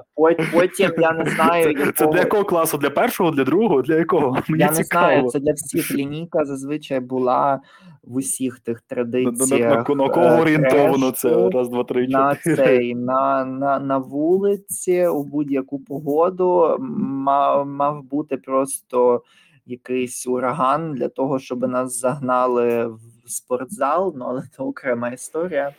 Потім 0.53 0.91
я 0.97 1.11
не 1.11 1.25
знаю. 1.25 1.71
Якого... 1.71 1.91
Це 1.91 2.07
для 2.07 2.19
якого 2.19 2.43
класу? 2.43 2.77
Для 2.77 2.89
першого, 2.89 3.31
для 3.31 3.43
другого, 3.43 3.81
для 3.81 3.95
якого? 3.95 4.37
Мені 4.47 4.63
Я 4.63 4.69
цікаво. 4.69 5.07
не 5.07 5.13
знаю, 5.13 5.29
це 5.29 5.39
для 5.39 5.53
всіх. 5.53 5.91
Лінійка 5.91 6.45
зазвичай 6.45 6.99
була 6.99 7.59
в 8.07 8.15
усіх 8.15 8.59
тих 8.59 8.81
традиціях. 8.81 9.89
На, 9.89 9.95
на, 9.95 10.03
на 10.03 10.09
кого 10.09 10.25
е, 10.25 10.41
орієнтовано 10.41 11.11
це? 11.11 11.49
Раз, 11.49 11.69
два, 11.69 11.83
три, 11.83 12.07
на 12.07 12.35
цей, 12.35 12.95
на, 12.95 13.45
на, 13.45 13.79
на 13.79 13.97
вулиці 13.97 15.07
у 15.07 15.23
будь-яку 15.23 15.79
погоду 15.79 16.77
мав, 16.79 17.67
мав 17.67 18.03
бути 18.03 18.37
просто 18.37 19.21
якийсь 19.65 20.27
ураган 20.27 20.93
для 20.93 21.07
того, 21.07 21.39
щоб 21.39 21.67
нас 21.67 21.99
загнали 21.99 22.87
в 22.87 22.99
спортзал, 23.25 24.15
ну 24.17 24.25
але 24.25 24.43
це 24.57 24.63
окрема 24.63 25.09
історія. 25.09 25.71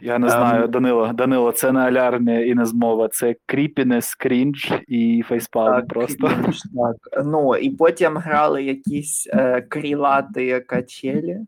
Я 0.00 0.18
не 0.18 0.28
знаю, 0.28 0.64
um, 0.64 0.68
Данило, 0.68 1.12
Данило, 1.12 1.52
це 1.52 1.72
не 1.72 1.80
алярмія 1.80 2.46
і 2.46 2.54
не 2.54 2.66
змова, 2.66 3.08
це 3.08 3.36
кріпінес, 3.46 4.14
крінж 4.14 4.72
і 4.88 5.24
фейспалм 5.28 5.74
так, 5.74 5.88
просто. 5.88 6.28
Крінж, 6.28 6.62
так. 6.62 7.24
Ну 7.24 7.56
і 7.56 7.70
потім 7.70 8.16
грали 8.16 8.62
якісь 8.62 9.28
е, 9.32 9.60
крілати 9.60 10.60
качелі. 10.60 11.40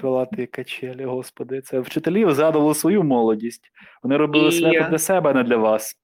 Крилати 0.00 0.46
качелі, 0.46 1.04
господи, 1.04 1.60
це 1.60 1.80
вчителі 1.80 2.34
згадували 2.34 2.74
свою 2.74 3.02
молодість. 3.02 3.72
Вони 4.02 4.16
робили 4.16 4.48
і... 4.48 4.52
свято 4.52 4.90
для 4.90 4.98
себе, 4.98 5.30
а 5.30 5.32
не 5.32 5.42
для 5.42 5.56
вас. 5.56 5.96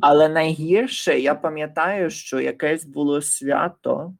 Але 0.00 0.28
найгірше, 0.28 1.20
я 1.20 1.34
пам'ятаю, 1.34 2.10
що 2.10 2.40
якесь 2.40 2.84
було 2.84 3.22
свято. 3.22 4.14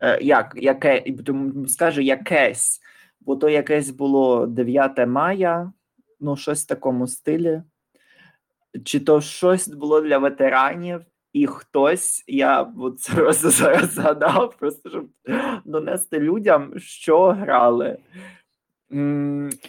Е, 0.00 0.18
як, 0.22 0.52
яке, 0.56 1.04
скажу 1.68 2.00
якесь, 2.00 2.80
бо 3.20 3.36
то 3.36 3.48
якесь 3.48 3.90
було 3.90 4.46
9 4.46 5.06
мая, 5.06 5.72
ну, 6.20 6.36
щось 6.36 6.64
в 6.64 6.66
такому 6.66 7.06
стилі. 7.06 7.62
Чи 8.84 9.00
то 9.00 9.20
щось 9.20 9.68
було 9.68 10.00
для 10.00 10.18
ветеранів, 10.18 11.00
і 11.32 11.46
хтось, 11.46 12.24
я 12.26 12.62
от 12.78 12.96
просто 13.14 13.50
зараз 13.50 13.92
згадав, 13.92 14.54
просто 14.58 14.90
щоб 14.90 15.06
донести 15.64 16.20
людям, 16.20 16.72
що 16.78 17.30
грали. 17.30 17.98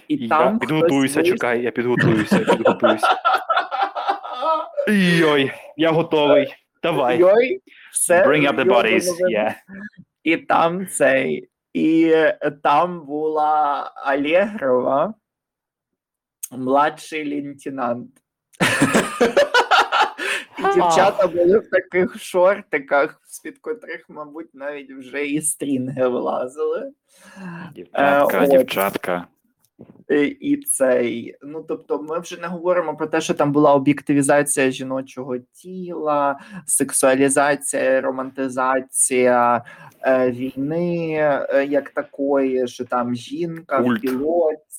І 0.07 0.15
я 0.15 0.27
там 0.27 0.59
підготуюся, 0.59 1.19
хтось... 1.19 1.31
чекай, 1.31 1.61
я 1.61 1.71
підготуюся, 1.71 2.39
підготуюся. 2.39 3.07
Йой, 4.87 5.51
я 5.77 5.91
готовий. 5.91 6.55
Давай. 6.83 7.19
Йой, 7.19 7.61
все. 7.91 8.23
Bring 8.27 8.49
up 8.49 8.55
the 8.55 8.65
bodies. 8.65 9.05
Yeah. 9.21 9.53
І 10.23 10.37
там 10.37 10.87
цей, 10.87 11.49
і 11.73 12.15
там 12.63 13.05
була 13.05 13.91
Алєгрова, 13.95 15.13
младший 16.51 17.29
лейтенант. 17.29 18.11
Дівчата 20.75 21.27
були 21.27 21.59
в 21.59 21.69
таких 21.69 22.19
шортиках, 22.19 23.21
з-під 23.23 23.59
котрих, 23.59 24.05
мабуть, 24.09 24.49
навіть 24.53 24.91
вже 24.91 25.25
і 25.25 25.41
стрінги 25.41 26.07
вилазили. 26.07 26.91
Дівчатка, 27.75 28.43
е, 28.43 28.47
дівчатка. 28.47 29.27
І 30.39 30.57
цей, 30.57 31.35
ну 31.41 31.65
тобто, 31.67 32.01
ми 32.01 32.19
вже 32.19 32.41
не 32.41 32.47
говоримо 32.47 32.95
про 32.95 33.07
те, 33.07 33.21
що 33.21 33.33
там 33.33 33.51
була 33.51 33.73
об'єктивізація 33.73 34.71
жіночого 34.71 35.37
тіла, 35.37 36.39
сексуалізація, 36.65 38.01
романтизація 38.01 39.63
е, 40.01 40.31
війни 40.31 41.13
е, 41.13 41.65
як 41.69 41.89
такої, 41.89 42.67
що 42.67 42.85
там 42.85 43.15
жінка 43.15 43.83
Культ. 43.83 44.03
в 44.03 44.17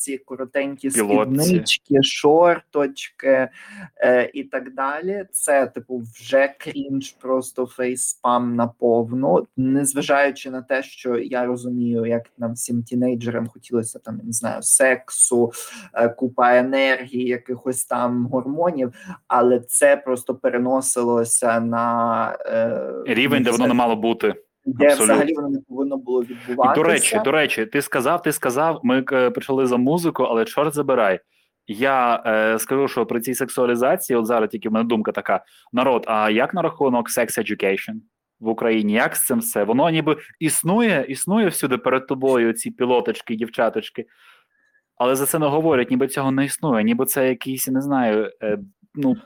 пілотці, 0.03 0.19
коротенькі 0.19 0.91
Пілотці. 0.91 1.41
спіднички, 1.41 2.03
шорточки 2.03 3.49
е, 3.97 4.31
і 4.35 4.45
так 4.45 4.75
далі. 4.75 5.27
Це, 5.33 5.67
типу, 5.67 6.03
вже 6.15 6.55
крінж, 6.59 7.11
просто 7.13 7.67
фейспам 7.67 8.57
наповну, 8.57 9.47
незважаючи 9.57 10.51
на 10.51 10.63
те, 10.63 10.83
що 10.83 11.19
я 11.19 11.45
розумію, 11.45 12.07
як 12.07 12.31
нам 12.39 12.53
всім 12.53 12.83
тінейджерам 12.83 13.47
хотілося 13.47 13.99
там, 13.99 14.21
не 14.25 14.33
знаю, 14.33 14.63
сексу, 14.63 15.53
е, 15.95 16.09
купа 16.09 16.57
енергії, 16.57 17.29
якихось 17.29 17.85
там 17.85 18.27
гормонів, 18.27 18.93
але 19.29 19.61
це 19.61 19.97
просто 19.97 20.35
переносилося 20.35 21.61
на 21.61 22.39
е, 22.47 23.15
рівень, 23.15 23.43
де 23.43 23.51
воно 23.51 23.67
не 23.67 23.75
мало 23.75 23.97
бути. 23.97 24.35
Де 24.65 24.87
Абсолютно. 24.87 25.15
взагалі 25.15 25.35
воно 25.35 25.49
не 25.49 25.59
повинно 25.69 25.97
було 25.97 26.23
відбуватися. 26.23 26.81
І, 26.81 26.85
До 26.85 26.91
речі, 26.91 27.21
до 27.25 27.31
речі, 27.31 27.67
ти 27.67 27.83
сказав, 27.83 28.23
ти 28.23 28.33
сказав, 28.33 28.81
ми 28.83 29.05
е, 29.13 29.31
почали 29.31 29.67
за 29.67 29.77
музику, 29.77 30.23
але 30.23 30.45
чорт 30.45 30.75
забирай. 30.75 31.21
Я 31.67 32.23
е, 32.27 32.59
скажу, 32.59 32.89
що 32.89 33.07
при 33.07 33.21
цій 33.21 33.35
сексуалізації, 33.35 34.17
от 34.17 34.27
зараз 34.27 34.51
тільки 34.51 34.69
в 34.69 34.73
мене 34.73 34.85
думка 34.85 35.13
така: 35.13 35.45
народ, 35.73 36.05
а 36.09 36.31
як 36.31 36.55
на 36.55 36.63
рахунок 36.63 37.11
sex 37.11 37.39
education 37.39 37.95
в 38.41 38.49
Україні? 38.49 38.93
Як 38.93 39.17
з 39.17 39.27
цим 39.27 39.39
все? 39.39 39.65
Воно 39.65 39.91
ніби 39.91 40.17
існує, 40.41 41.07
існує 41.09 41.49
всюди 41.49 41.79
перед 41.79 42.07
тобою 42.07 42.53
ці 42.53 42.71
пілоточки, 42.71 43.37
дівчаточки, 43.37 44.07
але 44.97 45.17
за 45.17 45.27
це 45.27 45.39
не 45.39 45.47
говорять, 45.47 45.91
ніби 45.91 46.09
цього 46.09 46.31
не 46.31 46.45
існує, 46.45 46.85
ніби 46.85 47.07
це 47.07 47.29
якийсь, 47.29 47.69
не 47.69 47.81
знаю, 47.81 48.31
е, 48.43 48.59
ну 48.95 49.17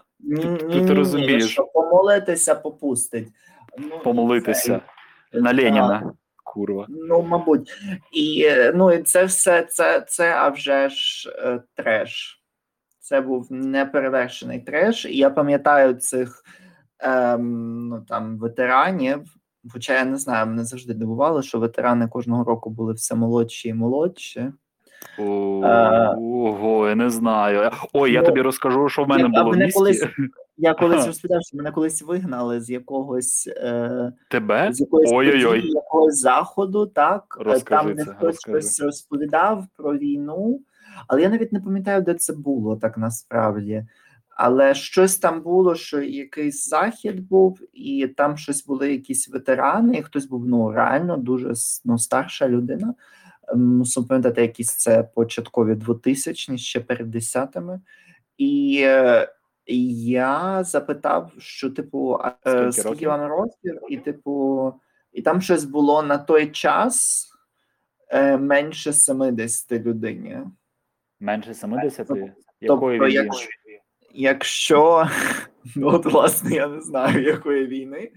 ти 0.71 0.95
розумієш. 0.95 1.51
Що 1.51 1.65
помолитися 1.65 2.55
попустить. 2.55 3.29
Ну, 3.79 3.99
Помолитися 4.05 4.63
це... 4.69 4.81
на 5.37 5.55
Леніна. 5.55 6.13
Курва. 6.45 6.87
Ну, 6.89 7.23
мабуть, 7.23 7.71
і 8.13 8.51
ну 8.75 8.93
і 8.93 9.03
це 9.03 9.25
все 9.25 9.63
це, 9.63 10.05
це 10.09 10.35
а 10.35 10.49
вже 10.49 10.89
ж 10.89 11.31
е, 11.39 11.63
треш. 11.75 12.43
Це 12.99 13.21
був 13.21 13.47
неперевершений 13.51 14.61
треш. 14.61 15.05
І 15.05 15.17
я 15.17 15.31
пам'ятаю 15.31 15.95
цих 15.95 16.43
ем, 16.99 17.89
ну, 17.89 18.05
там 18.09 18.39
ветеранів. 18.39 19.23
Хоча 19.73 19.95
я 19.95 20.05
не 20.05 20.17
знаю, 20.17 20.47
мене 20.47 20.65
завжди 20.65 20.95
дивувало, 20.95 21.43
що 21.43 21.59
ветерани 21.59 22.09
кожного 22.09 22.45
року 22.45 22.71
були 22.71 22.93
все 22.93 23.15
молодші 23.15 23.69
і 23.69 23.75
молодші. 23.75 24.53
Ого, 25.19 26.89
я 26.89 26.95
не 26.95 27.11
знаю. 27.11 27.71
Ой, 27.93 28.13
я 28.13 28.21
ну, 28.21 28.27
тобі 28.27 28.41
розкажу, 28.41 28.89
що 28.89 29.05
в 29.05 29.09
мене 29.09 29.29
було 29.29 29.51
в 29.51 29.57
місті. 29.57 30.09
Я 30.59 30.75
колись 30.75 31.07
розповідав, 31.07 31.43
що 31.43 31.57
мене 31.57 31.73
колись 31.73 32.03
вигнали 32.03 32.61
з 32.61 32.71
якогось 32.71 33.51
е, 33.57 34.13
Тебе? 34.31 34.73
З 34.73 34.81
якогось 34.81 35.11
якогось 35.65 36.19
заходу, 36.19 36.87
так? 36.87 37.37
Розкажи 37.41 37.95
Там 37.95 37.97
не 37.97 38.05
хтось 38.05 38.41
щось 38.41 38.81
розповідав 38.81 39.67
про 39.77 39.99
війну. 39.99 40.61
Але 41.09 41.23
я 41.23 41.29
навіть 41.29 41.53
не 41.53 41.61
пам'ятаю, 41.61 42.03
де 42.03 42.15
це 42.15 42.33
було 42.33 42.77
так 42.77 42.99
насправді. 42.99 43.87
Але 44.29 44.75
щось 44.75 45.19
там 45.19 45.43
було, 45.43 45.75
що 45.75 46.03
якийсь 46.03 46.69
захід 46.69 47.29
був, 47.29 47.61
і 47.73 48.07
там 48.07 48.37
щось 48.37 48.67
були 48.67 48.93
якісь 48.93 49.29
ветерани, 49.29 49.99
і 49.99 50.03
хтось 50.03 50.27
був 50.27 50.47
ну 50.47 50.73
реально 50.73 51.17
дуже 51.17 51.53
ну, 51.85 51.99
старша 51.99 52.49
людина. 52.49 52.95
Мусимо 53.55 54.07
пам'ятати, 54.07 54.43
якісь 54.43 54.77
це 54.77 55.03
початкові 55.15 55.73
2000-ні, 55.73 56.59
ще 56.59 56.81
перед 56.81 57.11
десятими. 57.11 57.81
І 58.39 58.81
е, 58.83 59.29
я 59.75 60.65
запитав, 60.65 61.33
що, 61.39 61.71
типу, 61.71 62.21
е, 62.25 62.73
скільки, 62.73 62.73
скільки 62.73 63.09
вам 63.09 63.29
років, 63.29 63.81
і, 63.89 63.97
типу, 63.97 64.75
і 65.13 65.23
там 65.23 65.41
щось 65.41 65.65
було 65.65 66.03
на 66.03 66.19
той 66.19 66.47
час 66.47 67.27
е, 68.09 68.37
менше 68.37 68.93
70 68.93 69.73
людині. 69.73 70.39
Менше 71.21 71.55
70? 71.55 72.07
Тобто, 72.07 72.29
Якої 72.61 72.99
тобто, 72.99 73.15
якщо, 73.15 73.49
якщо, 74.13 75.09
ну, 75.77 75.89
от, 75.89 76.07
власне, 76.07 76.55
я 76.55 76.69
не 76.69 76.81
знаю, 76.81 77.23
якої 77.23 77.67
війни. 77.67 78.11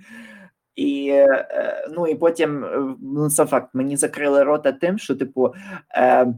І 0.75 1.09
е, 1.09 1.87
ну 1.91 2.07
і 2.07 2.15
потім 2.15 2.65
ну 3.01 3.29
це 3.29 3.45
факт, 3.45 3.69
мені 3.73 3.97
закрили 3.97 4.43
рота 4.43 4.71
тим, 4.71 4.97
що 4.97 5.15
типу 5.15 5.53
е, 5.95 6.33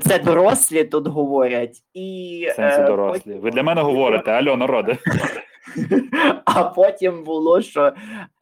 це 0.00 0.18
дорослі 0.18 0.84
тут 0.84 1.06
говорять, 1.06 1.82
і 1.94 2.48
Сенсі 2.56 2.80
е, 2.80 2.86
дорослі. 2.86 3.20
Потім... 3.20 3.40
Ви 3.40 3.50
для 3.50 3.62
мене 3.62 3.82
говорите, 3.82 4.30
альо, 4.30 4.56
народи. 4.56 4.98
А 6.44 6.64
потім 6.64 7.24
було, 7.24 7.60
що 7.60 7.92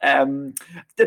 ем, 0.01 0.53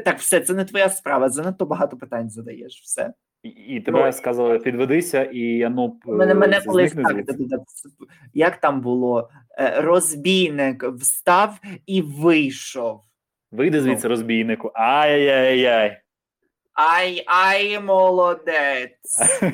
так, 0.05 0.19
все, 0.19 0.41
це 0.41 0.55
не 0.55 0.65
твоя 0.65 0.89
справа. 0.89 1.29
Занадто 1.29 1.67
багато 1.67 1.97
питань 1.97 2.31
задаєш. 2.31 2.81
Все. 2.83 3.13
І, 3.43 3.49
і 3.49 3.81
тебе 3.81 4.05
ну, 4.07 4.13
сказали, 4.13 4.59
підведися, 4.59 5.25
і 5.25 5.69
ну 5.71 6.01
мене 6.07 6.35
мене 6.35 6.61
колись 6.67 6.93
так, 6.93 7.17
як 8.35 8.57
там 8.57 8.81
було? 8.81 9.31
Е, 9.59 9.81
розбійник 9.81 10.85
встав 10.85 11.59
і 11.87 12.03
вийшов. 12.03 13.01
Вийди 13.51 13.81
звідси 13.81 14.09
ну. 14.09 14.09
розбійнику. 14.09 14.71
Ай-яй-яй. 14.75 16.01
Ай, 16.79 17.25
ай, 17.27 17.81
молодець. 17.81 19.19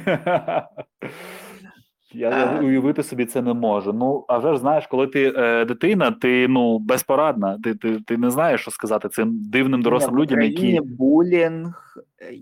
Я 2.15 2.31
а... 2.31 2.61
уявити 2.61 3.03
собі 3.03 3.25
це 3.25 3.43
не 3.43 3.55
можу. 3.55 3.93
Ну, 3.93 4.25
а 4.29 4.39
вже 4.39 4.53
ж 4.53 4.59
знаєш, 4.59 4.87
коли 4.87 5.07
ти 5.07 5.33
е, 5.37 5.65
дитина, 5.65 6.11
ти 6.11 6.49
ну 6.49 6.79
безпорадна, 6.79 7.59
ти 7.65 7.75
ти, 7.75 8.01
ти 8.07 8.17
не 8.17 8.31
знаєш, 8.31 8.61
що 8.61 8.71
сказати 8.71 9.09
цим 9.09 9.51
дивним 9.51 9.83
дорослим 9.83 10.19
людям, 10.19 10.43
які 10.43 10.81
булінг 10.81 11.97
е, 12.23 12.35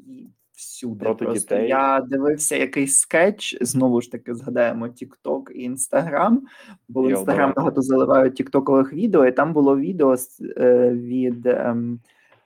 всюди. 0.52 1.04
Проти 1.04 1.24
Просто 1.24 1.54
дітей. 1.54 1.68
Я 1.68 2.06
дивився 2.08 2.56
якийсь 2.56 2.98
скетч, 2.98 3.56
знову 3.60 4.00
ж 4.00 4.12
таки 4.12 4.34
згадаємо 4.34 4.86
TikTok 4.86 5.50
і 5.50 5.70
Instagram, 5.70 6.38
бо 6.88 7.02
Instagram 7.02 7.54
багато 7.54 7.82
заливають 7.82 8.34
тіктокових 8.34 8.92
відео, 8.92 9.26
і 9.26 9.32
там 9.32 9.52
було 9.52 9.76
відео 9.76 10.16
е, 10.56 10.90
від. 10.90 11.46
Е, 11.46 11.76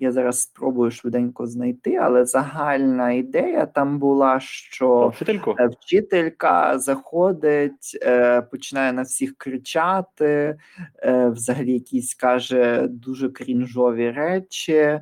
я 0.01 0.13
зараз 0.13 0.41
спробую 0.41 0.91
швиденько 0.91 1.47
знайти, 1.47 1.97
але 1.97 2.25
загальна 2.25 3.13
ідея 3.13 3.67
там 3.67 3.99
була, 3.99 4.41
що 4.41 5.09
Вчительку? 5.09 5.55
Е, 5.59 5.67
вчителька 5.67 6.79
заходить, 6.79 7.99
е, 8.03 8.43
починає 8.43 8.93
на 8.93 9.03
всіх 9.03 9.35
кричати, 9.39 10.59
е, 10.99 11.29
взагалі 11.29 11.73
якісь 11.73 12.15
каже 12.15 12.87
дуже 12.89 13.29
крінжові 13.29 14.11
речі. 14.11 15.01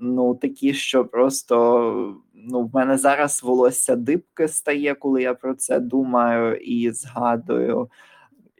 Ну, 0.00 0.34
такі, 0.34 0.74
що 0.74 1.04
просто 1.04 2.22
ну, 2.34 2.62
в 2.62 2.74
мене 2.74 2.98
зараз 2.98 3.42
волосся 3.42 3.96
дибки 3.96 4.48
стає, 4.48 4.94
коли 4.94 5.22
я 5.22 5.34
про 5.34 5.54
це 5.54 5.80
думаю 5.80 6.56
і 6.56 6.90
згадую. 6.90 7.90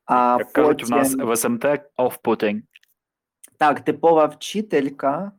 А 0.06 0.36
Як 0.38 0.52
потім... 0.52 0.64
кажуть, 0.64 0.84
в 0.84 0.90
нас 0.90 1.14
в 1.14 1.36
СМТ 1.36 1.64
off-putting. 1.98 2.60
Так, 3.58 3.80
типова 3.80 4.26
вчителька 4.26 5.32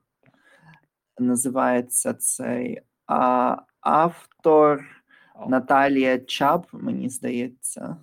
називається 1.19 2.13
цей 2.13 2.81
а, 3.07 3.57
автор 3.81 4.85
Наталія 5.47 6.19
Чап, 6.19 6.67
мені 6.71 7.09
здається. 7.09 7.97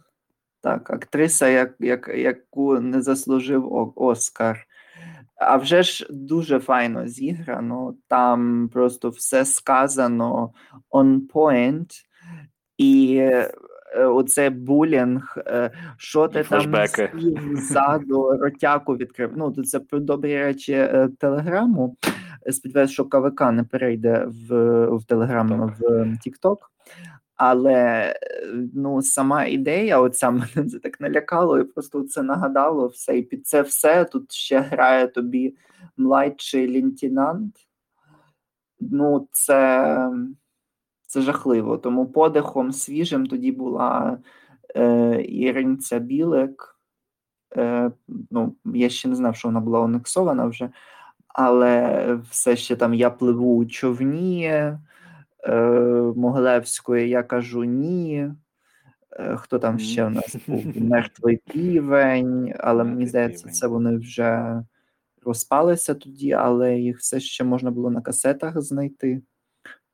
Так, 0.60 0.90
актриса, 0.90 1.48
як, 1.48 1.74
як, 1.78 2.10
яку 2.14 2.80
не 2.80 3.02
заслужив 3.02 3.92
Оскар. 3.96 4.66
А 5.36 5.56
вже 5.56 5.82
ж 5.82 6.06
дуже 6.10 6.58
файно 6.58 7.06
зіграно, 7.06 7.94
там 8.08 8.68
просто 8.72 9.10
все 9.10 9.44
сказано 9.44 10.52
on 10.90 11.20
point. 11.32 12.04
І 12.78 13.22
Е, 13.92 14.04
оце 14.04 14.50
булінг, 14.50 15.38
е, 15.46 15.70
що 15.96 16.28
ти 16.28 16.44
там 16.44 16.86
ззаду 17.54 18.30
ротяку 18.40 18.96
відкрив. 18.96 19.32
Ну, 19.36 19.64
це 19.64 19.80
про 19.80 20.00
добрі 20.00 20.36
речі 20.36 20.72
е, 20.72 21.08
телеграму. 21.18 21.96
Сподіваюся, 22.50 22.92
що 22.92 23.04
КВК 23.04 23.40
не 23.40 23.64
перейде 23.64 24.26
в 24.26 24.86
в 24.86 25.04
Телеграм 25.04 25.74
в 25.80 26.16
Тікток. 26.22 26.72
Але 27.36 28.14
ну, 28.74 29.02
сама 29.02 29.44
ідея, 29.44 30.00
оця 30.00 30.30
мене 30.30 30.68
це 30.70 30.78
так 30.78 31.00
налякало, 31.00 31.58
і 31.58 31.64
просто 31.64 32.02
це 32.02 32.22
нагадало 32.22 32.86
все. 32.86 33.18
І 33.18 33.22
під 33.22 33.46
це 33.46 33.62
все 33.62 34.04
тут 34.04 34.32
ще 34.32 34.60
грає 34.60 35.08
тобі 35.08 35.56
младший 35.96 36.72
лейтенант. 36.72 37.56
Ну, 38.80 39.28
це 39.32 40.10
це 41.06 41.20
жахливо. 41.20 41.78
Тому 41.78 42.06
подихом 42.06 42.72
свіжим 42.72 43.26
тоді 43.26 43.52
була 43.52 44.18
е, 44.76 45.22
Іринця 45.22 45.98
Білик. 45.98 46.78
Е, 47.56 47.90
ну, 48.30 48.54
Я 48.64 48.88
ще 48.88 49.08
не 49.08 49.14
знав, 49.14 49.36
що 49.36 49.48
вона 49.48 49.60
була 49.60 49.84
анексована 49.84 50.46
вже, 50.46 50.70
але 51.34 52.14
все 52.30 52.56
ще 52.56 52.76
там 52.76 52.94
я 52.94 53.10
пливу 53.10 53.56
у 53.56 53.66
човні 53.66 54.44
е, 54.44 54.72
Могилевської, 56.16 57.08
я 57.08 57.22
кажу 57.22 57.64
ні. 57.64 58.30
Е, 59.12 59.36
хто 59.36 59.58
там 59.58 59.78
ще 59.78 60.04
у 60.04 60.10
нас 60.10 60.36
був? 60.46 60.64
Мертвий 60.76 61.36
півень, 61.36 62.54
але 62.58 62.84
мені 62.84 63.06
здається, 63.06 63.48
це 63.48 63.66
вони 63.66 63.96
вже 63.96 64.62
розпалися 65.22 65.94
тоді, 65.94 66.32
але 66.32 66.78
їх 66.78 66.98
все 66.98 67.20
ще 67.20 67.44
можна 67.44 67.70
було 67.70 67.90
на 67.90 68.00
касетах 68.00 68.60
знайти. 68.60 69.22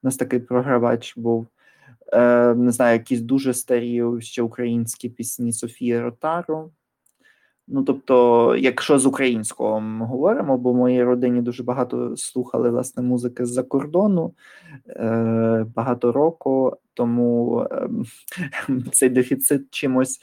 У 0.03 0.07
нас 0.07 0.17
такий 0.17 0.41
програвач 0.41 1.17
був. 1.17 1.47
Е, 2.13 2.55
Не 2.55 2.73
знаю, 2.73 2.99
якісь 2.99 3.21
дуже 3.21 3.55
старі 3.55 4.03
ще 4.21 4.43
українські 4.43 5.09
пісні 5.09 5.53
Софії 5.53 6.01
Ротару. 6.01 6.73
Ну, 7.69 7.83
тобто, 7.83 8.57
якщо 8.57 8.99
з 8.99 9.07
українського 9.07 9.81
ми 9.81 10.07
говоримо, 10.07 10.59
бо 10.59 10.73
в 10.73 10.77
моїй 10.77 11.05
родині 11.05 11.43
дуже 11.43 11.63
багато 11.63 12.17
слухали 12.17 12.71
власне 12.71 13.03
музики 13.03 13.47
з-за 13.47 13.63
кордону 13.63 14.35
е, 14.89 15.67
багато 15.75 16.13
року, 16.13 16.77
тому 16.95 17.61
е, 17.61 17.89
цей 18.93 19.09
дефіцит 19.09 19.63
чимось 19.71 20.19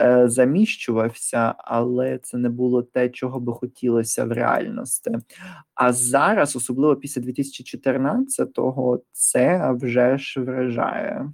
е, 0.00 0.28
заміщувався, 0.28 1.54
але 1.58 2.18
це 2.18 2.38
не 2.38 2.48
було 2.48 2.82
те, 2.82 3.08
чого 3.08 3.40
би 3.40 3.52
хотілося 3.52 4.24
в 4.24 4.32
реальності. 4.32 5.10
А 5.74 5.92
зараз, 5.92 6.56
особливо 6.56 6.96
після 6.96 7.22
2014-го, 7.22 9.00
це 9.12 9.72
вже 9.72 10.18
ж 10.18 10.40
вражає 10.40 11.32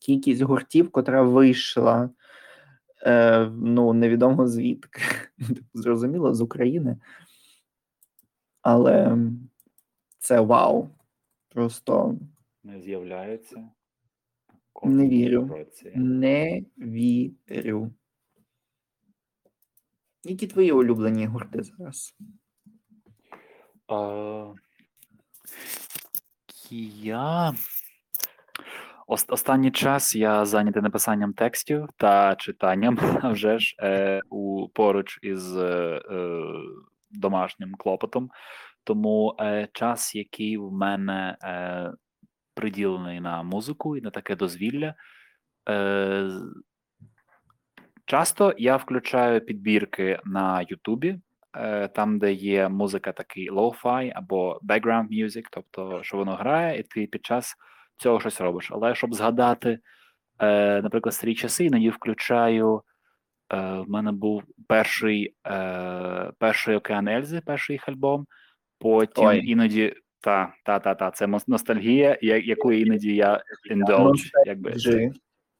кількість 0.00 0.42
гуртів, 0.42 0.90
котра 0.90 1.22
вийшла. 1.22 2.10
Е, 3.02 3.46
ну, 3.46 3.92
невідомо 3.92 4.46
звідки. 4.46 5.02
Зрозуміло, 5.74 6.34
з 6.34 6.40
України. 6.40 6.96
Але 8.62 9.18
це 10.18 10.40
вау. 10.40 10.88
Просто 11.48 12.18
не 12.64 12.80
з'являються. 12.80 13.68
Не 14.82 15.08
вірю. 15.08 15.66
Не 15.94 16.64
вірю. 16.78 17.90
Які 20.24 20.46
твої 20.46 20.72
улюблені 20.72 21.26
гурти 21.26 21.62
зараз? 21.62 22.16
А, 23.88 24.54
Я 27.02 27.54
Останній 29.10 29.70
час 29.70 30.16
я 30.16 30.44
зайнятий 30.44 30.82
написанням 30.82 31.32
текстів 31.32 31.88
та 31.96 32.34
читанням 32.36 32.98
вже 33.24 33.58
ж 33.58 33.74
е, 33.82 34.22
у 34.30 34.68
поруч 34.68 35.18
із 35.22 35.56
е, 35.56 36.00
е, 36.10 36.42
домашнім 37.10 37.74
клопотом. 37.74 38.30
Тому 38.84 39.36
е, 39.40 39.68
час, 39.72 40.14
який 40.14 40.58
в 40.58 40.72
мене 40.72 41.36
е, 41.42 41.92
приділений 42.54 43.20
на 43.20 43.42
музику 43.42 43.96
і 43.96 44.00
на 44.00 44.10
таке 44.10 44.36
дозвілля, 44.36 44.94
е, 45.68 46.30
часто 48.04 48.54
я 48.58 48.76
включаю 48.76 49.40
підбірки 49.40 50.20
на 50.24 50.62
Ютубі. 50.62 51.18
Е, 51.56 51.88
там, 51.88 52.18
де 52.18 52.32
є 52.32 52.68
музика, 52.68 53.12
такий 53.12 53.50
lo-fi 53.50 54.12
або 54.14 54.60
background 54.62 55.08
music, 55.08 55.44
тобто 55.50 56.02
що 56.02 56.16
воно 56.16 56.34
грає, 56.34 56.80
і 56.80 56.82
ти 56.82 57.06
під 57.06 57.26
час 57.26 57.56
цього 57.98 58.20
щось 58.20 58.40
робиш. 58.40 58.68
Але 58.72 58.94
щоб 58.94 59.14
згадати 59.14 59.78
е, 60.40 60.82
наприклад, 60.82 61.14
старі 61.14 61.34
часи, 61.34 61.64
іноді 61.64 61.90
включаю. 61.90 62.82
Е, 63.52 63.56
В 63.86 63.90
мене 63.90 64.12
був 64.12 64.42
перший 64.68 65.34
е, 65.46 66.30
перший 66.38 66.76
океан 66.76 67.08
Ельзи, 67.08 67.40
перший 67.46 67.74
їх 67.74 67.88
альбом. 67.88 68.26
Потім 68.78 69.24
Ой. 69.24 69.46
іноді. 69.50 69.94
Та, 70.20 70.52
та, 70.64 70.78
та, 70.78 70.94
та, 70.94 71.10
це 71.10 71.26
ностальгія, 71.46 72.18
я- 72.22 72.38
якою 72.38 72.80
іноді 72.80 73.14
я 73.14 73.42
indulge, 73.70 74.30
якби. 74.46 74.72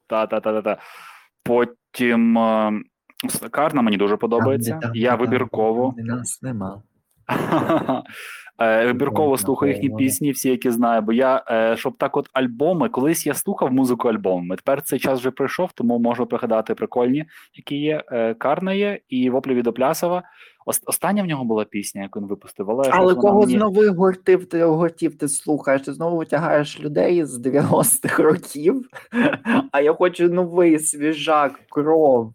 Та, 0.07 0.27
та, 0.27 0.39
та, 0.39 0.53
та, 0.53 0.61
та. 0.61 0.81
Потім 1.43 2.37
е, 2.37 2.81
Карна 3.51 3.81
мені 3.81 3.97
дуже 3.97 4.17
подобається. 4.17 4.79
Я 4.93 5.15
вибірково. 5.15 5.95
Нас 5.97 6.41
нема. 6.41 6.81
Е, 8.61 8.85
Вибірково 8.85 9.37
слухаю 9.37 9.73
їхні 9.73 9.89
пісні, 9.89 10.31
всі, 10.31 10.49
які 10.49 10.71
знаю. 10.71 11.01
Бо 11.01 11.13
я, 11.13 11.43
е, 11.51 11.77
щоб 11.77 11.97
так, 11.97 12.17
от 12.17 12.29
альбоми, 12.33 12.89
колись 12.89 13.25
я 13.25 13.33
слухав 13.33 13.71
музику 13.71 14.07
альбомами. 14.07 14.55
Тепер 14.55 14.81
цей 14.81 14.99
час 14.99 15.19
вже 15.19 15.31
пройшов, 15.31 15.71
тому 15.71 15.99
можу 15.99 16.25
пригадати 16.25 16.75
прикольні, 16.75 17.25
які 17.53 17.77
є. 17.77 18.03
Е, 18.11 18.33
Карна 18.33 18.73
є 18.73 18.99
і 19.09 19.29
воплі 19.29 19.53
від 19.53 19.67
Оплясова. 19.67 20.23
Остання 20.65 21.23
в 21.23 21.25
нього 21.25 21.45
була 21.45 21.65
пісня, 21.65 22.01
яку 22.01 22.19
він 22.19 22.27
випустив. 22.27 22.71
Але, 22.71 22.89
Але 22.91 23.15
кого 23.15 23.39
мені- 23.39 23.53
з 23.53 23.55
нових 23.55 23.95
гуртів 23.95 24.45
ти 24.49 24.63
гуртів 24.63 25.17
ти 25.17 25.27
слухаєш? 25.27 25.81
Ти 25.81 25.93
знову 25.93 26.17
витягаєш 26.17 26.79
людей 26.79 27.25
з 27.25 27.39
90-х 27.39 28.23
років, 28.23 28.89
а 29.71 29.81
я 29.81 29.93
хочу 29.93 30.29
новий 30.29 30.79
свіжак, 30.79 31.59
кров. 31.69 32.33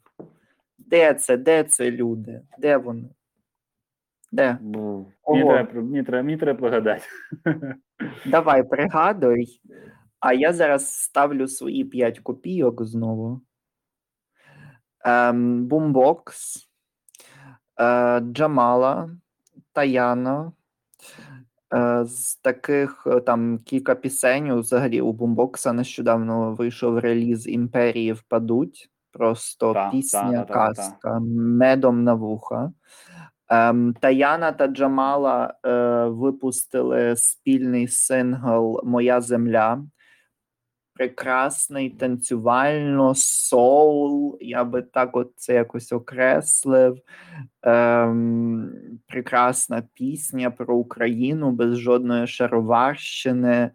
Де 0.79 1.15
це? 1.15 1.37
Де 1.37 1.65
це 1.65 1.91
люди? 1.91 2.41
Де 2.59 2.77
вони? 2.77 3.09
Де? 4.35 4.59
Бу. 4.61 5.13
Мені 5.29 5.45
треба, 5.45 5.73
мені 5.73 6.03
треба, 6.03 6.23
мені 6.23 6.37
треба 6.37 6.61
погадати. 6.61 7.05
Давай, 8.27 8.69
пригадуй. 8.69 9.61
А 10.21 10.33
я 10.33 10.53
зараз 10.53 10.95
ставлю 10.95 11.49
свої 11.49 11.85
5 11.85 12.19
копійок 12.19 12.85
знову. 12.85 13.41
Ем, 15.05 15.67
Бумбокс, 15.67 16.69
е, 17.81 18.21
Джамала, 18.21 19.11
Таяна. 19.73 20.53
Е, 21.75 22.05
з 22.05 22.37
таких 22.37 23.07
е, 23.07 23.21
там 23.21 23.59
кілька 23.59 23.95
пісень. 23.95 24.55
Взагалі 24.55 25.01
у 25.01 25.13
Бумбокса 25.13 25.73
нещодавно 25.73 26.55
вийшов 26.55 26.99
реліз 26.99 27.47
Імперії 27.49 28.13
впадуть. 28.13 28.91
Просто 29.13 29.75
Та, 29.75 29.91
пісня, 29.91 30.31
та, 30.33 30.39
та, 30.39 30.45
та, 30.45 30.45
та. 30.45 30.55
казка, 30.55 31.21
медом 31.21 32.05
на 32.05 32.15
вуха. 32.15 32.73
Ем, 33.49 33.95
Таяна 34.01 34.53
та 34.53 34.67
Джамала 34.67 35.55
е, 35.67 35.71
випустили 36.05 37.17
спільний 37.17 37.89
сингл 37.89 38.81
Моя 38.85 39.21
земля. 39.21 39.85
Прекрасний 40.95 41.91
танцювально 41.91 43.15
соул, 43.15 44.39
я 44.41 44.65
би 44.65 44.83
так 44.83 45.17
от 45.17 45.33
це 45.37 45.55
якось 45.55 45.93
окреслив. 45.93 46.99
Ем, 47.63 48.71
прекрасна 49.07 49.83
пісня 49.95 50.51
про 50.51 50.77
Україну 50.77 51.51
без 51.51 51.79
жодної 51.79 52.27
шароварщини. 52.27 53.71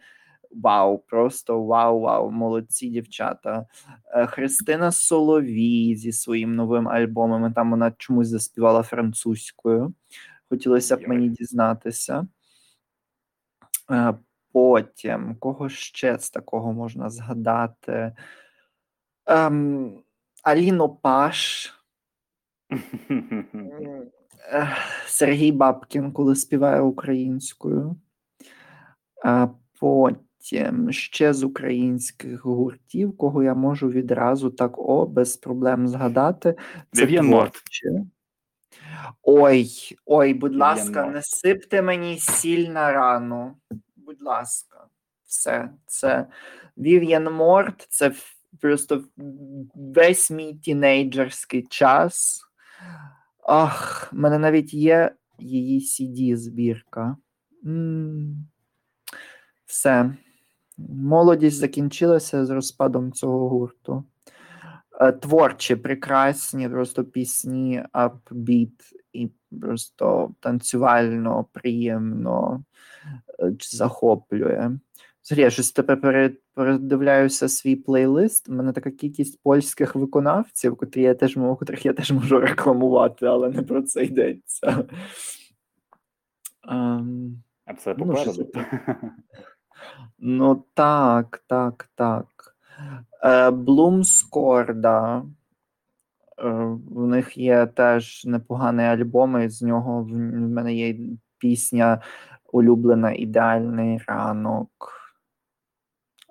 Вау, 0.52 0.98
просто 0.98 1.64
вау, 1.64 2.00
вау, 2.00 2.32
молодці 2.32 2.90
дівчата. 2.90 3.66
Е, 4.14 4.26
Христина 4.26 4.92
Соловій 4.92 5.96
зі 5.96 6.12
своїм 6.12 6.56
новим 6.56 6.88
альбомом. 6.88 7.54
Там 7.54 7.72
вона 7.72 7.92
чомусь 7.92 8.28
заспівала 8.28 8.84
французькою. 8.84 9.94
Хотілося 10.50 10.98
б 10.98 11.08
мені 11.08 11.30
дізнатися. 11.30 12.28
Е, 13.92 14.14
Потім, 14.52 15.36
кого 15.40 15.70
ще 15.70 16.20
з 16.20 16.30
такого 16.30 16.74
можна 16.74 17.10
згадати? 17.10 18.16
Ем, 19.26 20.04
Аліно 20.44 20.90
Паш, 20.90 21.74
Сергій 25.08 25.52
Бабкін, 25.52 26.12
коли 26.12 26.36
співає 26.36 26.82
українською. 26.82 27.96
Потім 29.80 30.29
ще 30.90 31.34
з 31.34 31.44
українських 31.44 32.46
гуртів, 32.46 33.18
кого 33.18 33.44
я 33.44 33.56
можу 33.56 33.90
відразу 33.90 34.50
так 34.50 34.80
о, 34.80 35.06
без 35.06 35.38
проблем 35.38 35.88
згадати. 35.88 36.56
Це 36.92 37.06
Вів'ян 37.06 37.26
Морт. 37.26 37.54
творче. 37.54 38.06
Ой, 39.24 39.70
ой, 40.06 40.34
будь 40.34 40.56
ласка, 40.56 41.06
не 41.06 41.22
сипте 41.22 41.82
мені 41.82 42.18
сіль 42.20 42.68
на 42.68 42.92
рану. 42.92 43.56
Будь 43.96 44.22
ласка, 44.22 44.88
все. 45.26 45.70
Це 45.86 46.28
Вів'ян 46.78 47.34
Морт, 47.34 47.88
це 47.90 48.12
просто 48.62 49.04
весь 49.76 50.32
мій 50.32 50.54
тінейджерський 50.54 51.68
час. 51.70 52.42
Ах, 53.44 54.10
в 54.14 54.16
мене 54.16 54.40
навіть 54.40 54.74
є 54.74 55.16
її 55.40 55.80
CD 55.80 56.36
збірка. 56.36 57.18
М. 57.66 58.48
Все. 59.66 60.16
Молодість 60.90 61.58
закінчилася 61.58 62.46
з 62.46 62.50
розпадом 62.50 63.12
цього 63.12 63.50
гурту. 63.50 64.04
Е, 65.02 65.12
Творчі, 65.12 65.76
прекрасні, 65.76 66.70
просто 66.70 67.04
пісні, 67.04 67.84
апбіт 67.92 68.82
і 69.14 69.30
просто 69.62 70.32
танцювально, 70.40 71.46
приємно 71.52 72.64
е, 73.40 73.54
захоплює. 73.60 74.72
Взагалі, 75.24 75.44
я 75.44 75.50
щось 75.50 75.72
тепер 75.72 76.32
передивляюся 76.54 77.50
свій 77.50 77.76
плейлист. 77.76 78.50
У 78.50 78.54
мене 78.54 78.72
така 78.72 78.92
кількість 78.92 79.40
польських 79.44 79.96
виконавців, 79.96 80.76
котрі 80.76 81.02
я 81.02 81.14
теж 81.14 81.38
можу, 81.38 81.56
котрих 81.56 81.86
я 81.86 81.94
теж 81.94 82.12
можу 82.12 82.40
рекламувати, 82.40 83.26
але 83.26 83.50
не 83.50 83.62
про 83.62 83.82
це 83.82 84.04
йдеться. 84.04 84.86
Ем, 86.70 87.44
А 87.66 87.74
це 87.74 87.96
Ну, 87.98 88.06
попереду. 88.06 88.52
Ну 90.20 90.64
так, 90.74 91.44
так, 91.48 91.90
так. 91.96 92.56
Е, 93.24 93.52
Блумскорда. 93.52 95.24
Е, 96.38 96.50
в 96.90 97.08
них 97.08 97.38
є 97.38 97.66
теж 97.66 98.26
непоганий 98.26 98.86
альбом, 98.86 99.42
і 99.42 99.50
з 99.50 99.62
нього 99.62 100.04
в, 100.04 100.08
в 100.08 100.50
мене 100.50 100.74
є 100.74 100.96
пісня 101.38 102.02
улюблена 102.52 103.12
Ідеальний 103.12 104.02
ранок. 104.08 104.96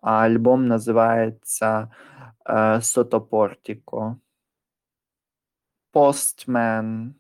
А 0.03 0.13
альбом 0.13 0.67
називається 0.67 1.89
е, 2.51 2.81
Сотопортіко. 2.83 4.17
Постмен. 5.93 7.15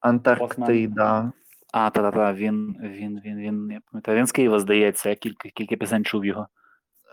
Антарктида. 0.00 1.32
А, 1.72 1.90
та-та-та, 1.90 2.32
він, 2.32 2.76
він, 2.82 3.20
він, 3.24 3.38
він, 3.38 3.70
я 3.70 3.80
пам'ятаю, 3.90 4.18
він 4.18 4.26
з 4.26 4.32
Києва, 4.32 4.60
здається, 4.60 5.08
я 5.08 5.14
кілька, 5.14 5.48
кілька 5.48 5.76
пісень 5.76 6.04
чув 6.04 6.24
його. 6.24 6.48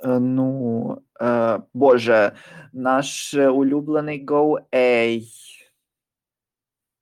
Е, 0.04 0.20
Ну, 0.20 1.02
е, 1.22 1.60
Боже, 1.74 2.32
наш 2.74 3.34
е, 3.34 3.50
улюблений 3.50 4.26
Go 4.26 4.60
A. 4.72 5.22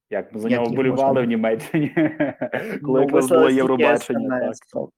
Як 0.09 0.33
ми 0.33 0.39
за 0.39 0.49
нього 0.49 0.65
вболівали 0.65 1.21
в 1.21 1.25
Німеччині, 1.25 1.93
коли 2.83 2.99
Ну, 2.99 3.01
якраз 3.01 3.29
було 3.29 3.49
Євробачення. 3.49 4.53
Так. 4.73 4.89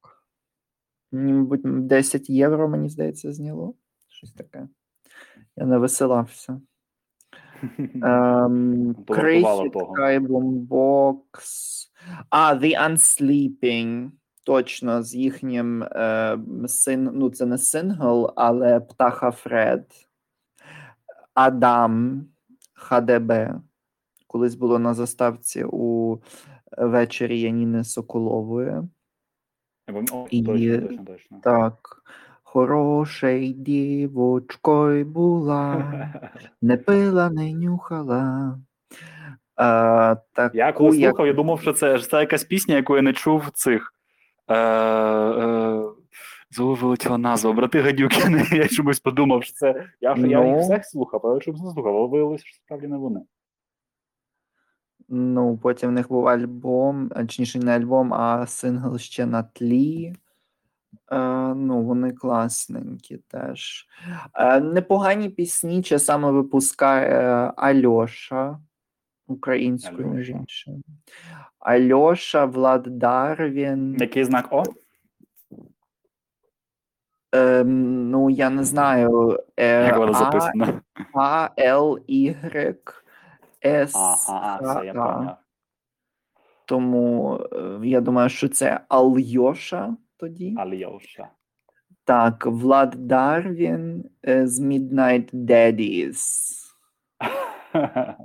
мабуть, 1.12 1.88
10 1.88 2.30
євро, 2.30 2.70
мені 2.70 2.90
здається, 2.90 3.34
зняло. 3.34 3.74
Щось 4.10 4.34
таке. 4.34 4.68
Я 5.56 5.66
не 5.66 5.78
веселався. 5.78 6.62
Ем, 8.04 8.96
Крихіт, 9.10 9.74
того. 9.74 9.94
Box. 10.70 11.32
А, 12.30 12.54
The 12.56 12.90
Unsleeping. 12.90 14.10
Точно, 14.44 15.04
з 15.04 15.16
їхнім 15.16 15.84
е, 15.84 16.38
син, 16.68 17.10
ну 17.14 17.30
це 17.30 17.46
не 17.46 17.58
сингл, 17.58 18.34
але 18.36 18.80
Птаха 18.80 19.32
Фред. 19.32 19.86
Адам 21.34 22.26
ХДБ. 22.74 23.32
Колись 24.28 24.56
було 24.56 24.80
на 24.80 24.94
заставці 24.94 25.66
у 25.72 26.18
вечері 26.78 27.40
Яніни 27.40 27.84
Соколової. 27.84 28.74
І- 30.30 30.44
Точно, 30.44 30.88
точно, 30.88 31.06
точно. 31.06 31.40
Так. 31.44 32.04
Хорошей 32.60 33.54
дівочкою 33.54 35.06
була, 35.06 35.76
не 36.62 36.78
пила, 36.78 37.30
не 37.30 37.54
нюхала. 37.54 38.58
А, 39.56 40.16
таку, 40.34 40.58
Я 40.58 40.72
коли 40.74 40.98
як- 40.98 41.10
слухав, 41.10 41.28
я 41.28 41.34
думав, 41.34 41.62
що 41.62 41.74
це, 41.74 42.00
це 42.00 42.20
якась 42.20 42.44
пісня, 42.44 42.76
яку 42.76 42.96
я 42.96 43.02
не 43.02 43.14
чув 43.14 43.50
цих. 43.54 43.94
Е, 44.48 44.56
е, 44.58 45.84
Знову 46.52 46.76
вилетіла 46.76 47.18
назва. 47.18 47.54
Брати 47.54 47.82
Гадюкіни. 47.82 48.44
Я 48.52 48.68
чомусь 48.68 49.00
подумав, 49.00 49.44
що 49.44 49.54
це. 49.54 49.86
Я, 50.02 50.16
ж- 50.16 50.28
я 50.28 50.42
Ну. 50.44 50.50
їх 50.56 50.62
всіх 50.62 50.86
слухав, 50.86 51.22
але 51.24 51.40
чомусь 51.40 51.62
не 51.62 51.72
слухав, 51.72 51.98
але 51.98 52.08
виявилося, 52.08 52.46
що 52.46 52.56
справді 52.56 52.88
не 52.88 52.98
вони. 52.98 53.22
Ну, 55.10 55.58
потім 55.58 55.90
в 55.90 55.92
них 55.94 56.10
був 56.10 56.28
альбом, 56.28 57.10
точніше, 57.10 57.60
не 57.60 57.72
альбом, 57.78 58.14
а 58.14 58.48
сингл 58.48 58.98
ще 58.98 59.26
на 59.26 59.44
тлі. 59.44 60.14
Е, 61.12 61.18
ну, 61.56 61.82
вони 61.84 62.12
класненькі 62.12 63.18
теж. 63.18 63.88
Е, 64.34 64.60
непогані 64.60 65.30
пісні 65.30 65.82
часами 65.84 66.32
випускає 66.32 67.52
Альоша 67.56 68.60
українською, 69.28 70.08
між 70.08 70.30
Альоша. 70.30 70.40
іншим. 70.42 70.84
Альоша, 71.60 72.46
Влад 72.46 72.84
Дарвін. 72.84 73.98
Який 74.00 74.24
знак 74.24 74.48
О? 74.52 74.64
Ем, 77.32 78.10
ну, 78.12 78.30
я 78.30 78.50
не 78.50 78.64
знаю. 78.64 79.40
Е, 79.58 79.86
Як 79.86 79.98
воно 79.98 80.14
записано? 80.14 80.82
А, 81.14 81.50
Л, 81.60 82.00
Y, 82.10 82.76
С, 83.64 83.96
А, 83.96 84.16
а, 84.30 84.58
а, 84.62 84.72
все, 84.72 84.86
я 84.86 84.94
поняв. 84.94 85.38
Тому 86.66 87.36
е, 87.54 87.80
я 87.88 88.02
думаю, 88.02 88.30
що 88.30 88.48
це 88.50 88.80
Альоша 88.90 89.96
тоді. 90.18 90.56
Альоша. 90.58 91.30
Так, 92.04 92.46
Влад 92.46 92.96
Дарвін 92.98 94.10
е, 94.28 94.48
з 94.48 94.60
Midnight 94.60 95.34
Daddies. 95.34 96.52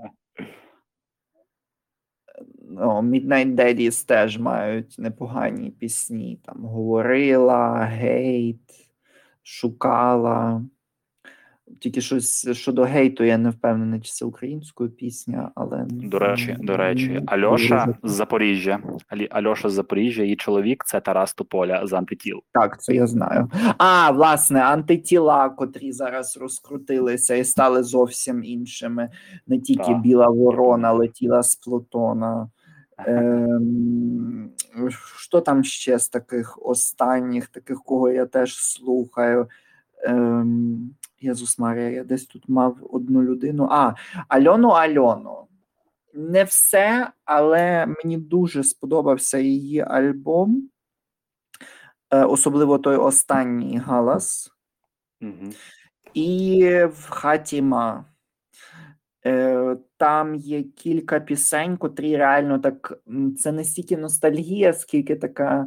ну, 2.62 3.00
Midnight 3.00 3.54
Daddies 3.54 4.06
теж 4.06 4.38
мають 4.38 4.98
непогані 4.98 5.70
пісні. 5.70 6.40
Там 6.44 6.64
Говорила, 6.64 7.74
Гейт, 7.74 8.90
Шукала. 9.42 10.64
Тільки 11.78 12.00
щось 12.00 12.50
щодо 12.52 12.82
гейту, 12.82 13.24
я 13.24 13.38
не 13.38 13.50
впевнений, 13.50 14.00
чи 14.00 14.12
це 14.12 14.24
українською 14.24 14.90
пісня, 14.90 15.50
але 15.54 15.86
До 15.90 16.18
речі, 16.18 16.56
до 16.60 16.76
речі, 16.76 17.22
Альоша 17.26 17.94
з 18.02 18.10
Запоріжжя. 18.10 18.78
Альоша 19.30 19.68
з 19.68 19.72
Запоріжжя, 19.72 20.22
її 20.22 20.36
чоловік 20.36 20.84
це 20.84 21.00
Тарас 21.00 21.34
Тополя 21.34 21.86
з 21.86 21.92
антитіл. 21.92 22.40
Так, 22.52 22.82
це 22.82 22.94
я 22.94 23.06
знаю. 23.06 23.50
А, 23.78 24.10
власне, 24.10 24.60
антитіла, 24.60 25.50
котрі 25.50 25.92
зараз 25.92 26.36
розкрутилися 26.36 27.34
і 27.34 27.44
стали 27.44 27.82
зовсім 27.82 28.44
іншими. 28.44 29.10
Не 29.46 29.58
тільки 29.58 29.84
Так. 29.84 30.00
біла 30.00 30.28
ворона 30.28 30.92
летіла 30.92 31.42
з 31.42 31.56
Плутона. 31.56 32.48
Ем, 33.06 34.50
що 35.18 35.40
там 35.40 35.64
ще 35.64 35.98
з 35.98 36.08
таких 36.08 36.58
останніх, 36.62 37.48
таких, 37.48 37.82
кого 37.82 38.10
я 38.10 38.26
теж 38.26 38.56
слухаю? 38.56 39.48
Ем, 40.04 40.90
Єзус 41.20 41.58
Марія, 41.58 41.90
я 41.90 42.04
десь 42.04 42.26
тут 42.26 42.48
мав 42.48 42.76
одну 42.90 43.22
людину. 43.22 43.68
А, 43.70 43.94
Альону 44.28 44.68
Альону. 44.68 45.46
Не 46.14 46.44
все, 46.44 47.10
але 47.24 47.86
мені 47.86 48.16
дуже 48.16 48.64
сподобався 48.64 49.38
її 49.38 49.80
альбом. 49.80 50.68
Е, 52.10 52.24
Особливо 52.24 52.78
той 52.78 52.96
останній 52.96 53.78
галас. 53.78 54.52
Мгм. 55.20 55.52
І 56.14 56.64
в 56.92 57.10
хаті 57.10 57.62
Ма. 57.62 58.04
Е, 59.26 59.76
Там 59.96 60.34
є 60.34 60.62
кілька 60.62 61.20
пісень, 61.20 61.76
котрі 61.76 62.16
реально 62.16 62.58
так. 62.58 63.02
Це 63.38 63.52
не 63.52 63.64
стільки 63.64 63.96
ностальгія, 63.96 64.72
скільки 64.72 65.16
така 65.16 65.66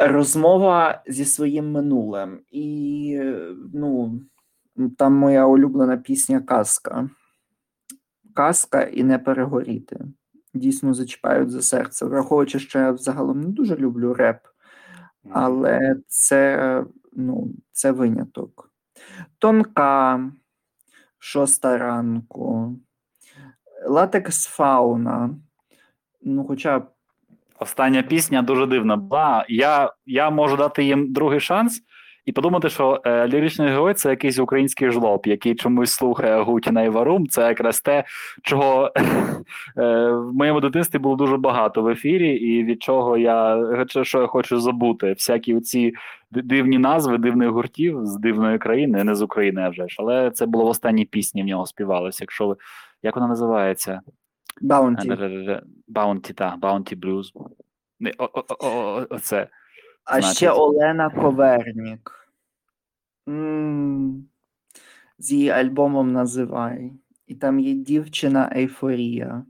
розмова 0.00 1.02
зі 1.06 1.24
своїм 1.24 1.70
минулим. 1.70 2.40
І 2.50 3.20
ну, 3.74 4.20
там 4.98 5.14
моя 5.14 5.46
улюблена 5.46 5.96
пісня 5.96 6.40
Казка. 6.40 7.10
Казка 8.34 8.82
і 8.82 9.02
не 9.02 9.18
перегоріти. 9.18 10.00
Дійсно 10.54 10.94
зачіпають 10.94 11.50
за 11.50 11.62
серце. 11.62 12.06
Враховуючи, 12.06 12.58
що 12.58 12.78
я 12.78 12.90
взагалом 12.90 13.40
не 13.40 13.48
дуже 13.48 13.76
люблю 13.76 14.14
реп, 14.14 14.38
але 15.30 15.96
це, 16.06 16.84
ну, 17.12 17.50
це 17.72 17.92
виняток. 17.92 18.70
Тонка, 19.38 20.30
шоста 21.18 21.78
ранку, 21.78 22.76
латекс 23.86 24.46
фауна. 24.46 25.36
Ну, 26.22 26.44
хоча 26.44 26.86
Остання 27.60 28.02
пісня 28.02 28.42
дуже 28.42 28.66
дивна 28.66 28.96
була. 28.96 29.44
Я, 29.48 29.92
я 30.06 30.30
можу 30.30 30.56
дати 30.56 30.84
їм 30.84 31.12
другий 31.12 31.40
шанс 31.40 31.82
і 32.26 32.32
подумати, 32.32 32.68
що 32.68 33.00
е, 33.04 33.28
ліричний 33.28 33.68
герой 33.68 33.94
це 33.94 34.10
якийсь 34.10 34.38
український 34.38 34.90
жлоб, 34.90 35.22
який 35.26 35.54
чомусь 35.54 35.90
слухає 35.90 36.42
Губіна 36.42 36.82
і 36.82 36.88
Варум. 36.88 37.28
Це 37.28 37.42
якраз 37.42 37.80
те, 37.80 38.04
чого 38.42 38.92
е, 38.96 39.02
в 40.10 40.34
моєму 40.34 40.60
дитинстві 40.60 40.98
було 40.98 41.16
дуже 41.16 41.36
багато 41.36 41.82
в 41.82 41.88
ефірі, 41.88 42.30
і 42.30 42.64
від 42.64 42.82
чого 42.82 43.16
я 43.16 43.64
що 44.02 44.20
я 44.20 44.26
хочу 44.26 44.60
забути. 44.60 45.12
Всякі 45.12 45.60
ці 45.60 45.92
дивні 46.30 46.78
назви 46.78 47.18
дивних 47.18 47.48
гуртів 47.48 48.06
з 48.06 48.16
дивної 48.16 48.58
країни, 48.58 49.04
не 49.04 49.14
з 49.14 49.22
України, 49.22 49.62
а 49.62 49.68
вже 49.68 49.88
ж. 49.88 49.96
Але 49.98 50.30
це 50.30 50.46
було 50.46 50.64
в 50.64 50.68
останній 50.68 51.04
пісні 51.04 51.42
в 51.42 51.46
нього 51.46 51.66
співалося. 51.66 52.18
Якщо 52.20 52.46
ви 52.46 52.56
як 53.02 53.16
вона 53.16 53.28
називається? 53.28 54.00
Баунті. 54.60 55.16
Баунті, 55.88 56.32
так, 56.32 56.58
Баунті 56.58 56.96
Блюз. 56.96 57.32
Оце. 59.10 59.48
А 60.04 60.20
значить. 60.20 60.36
ще 60.36 60.50
Олена 60.50 61.10
Ковернік. 61.10 62.28
М, 63.28 64.28
З 65.18 65.32
її 65.32 65.50
альбомом 65.50 66.12
називай. 66.12 66.92
І 67.26 67.34
там 67.34 67.60
є 67.60 67.74
дівчина 67.74 68.52
Ейфорія. 68.56 69.44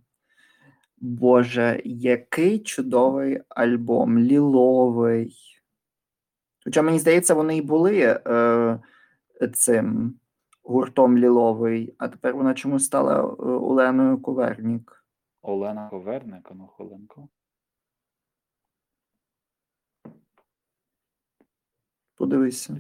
Боже, 0.98 1.82
який 1.84 2.58
чудовий 2.58 3.40
альбом, 3.48 4.18
ліловий. 4.18 5.36
Хоча 6.64 6.82
мені 6.82 6.98
здається, 6.98 7.34
вони 7.34 7.56
і 7.56 7.62
були 7.62 8.20
е, 8.26 8.78
цим 9.52 10.14
гуртом 10.64 11.18
ліловий, 11.18 11.94
а 11.98 12.08
тепер 12.08 12.36
вона 12.36 12.54
чомусь 12.54 12.84
стала 12.84 13.20
е, 13.20 13.24
Оленою 13.42 14.18
Ковернік. 14.18 15.04
Олена 15.42 15.88
Коверник, 15.88 16.50
ну 16.54 16.66
хвилинку. 16.66 17.28
Подивися. 22.16 22.76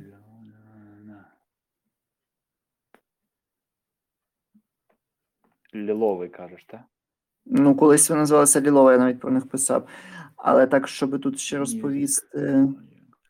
Ліловий 5.74 6.28
кажеш, 6.28 6.64
так? 6.64 6.80
Ну, 7.46 7.76
колись 7.76 8.10
вона 8.10 8.22
називалася 8.22 8.60
Лілова, 8.60 8.92
я 8.92 8.98
навіть 8.98 9.20
про 9.20 9.30
них 9.30 9.48
писав. 9.48 9.88
Але 10.36 10.66
так, 10.66 10.88
щоб 10.88 11.20
тут 11.20 11.38
ще 11.38 11.58
розповісти. 11.58 12.68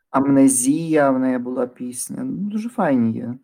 Амнезія, 0.09 1.11
в 1.11 1.19
неї 1.19 1.37
була 1.37 1.67
пісня. 1.67 2.23
Ну, 2.23 2.49
Дуже 2.49 2.69
файні 2.69 3.17
є. 3.17 3.35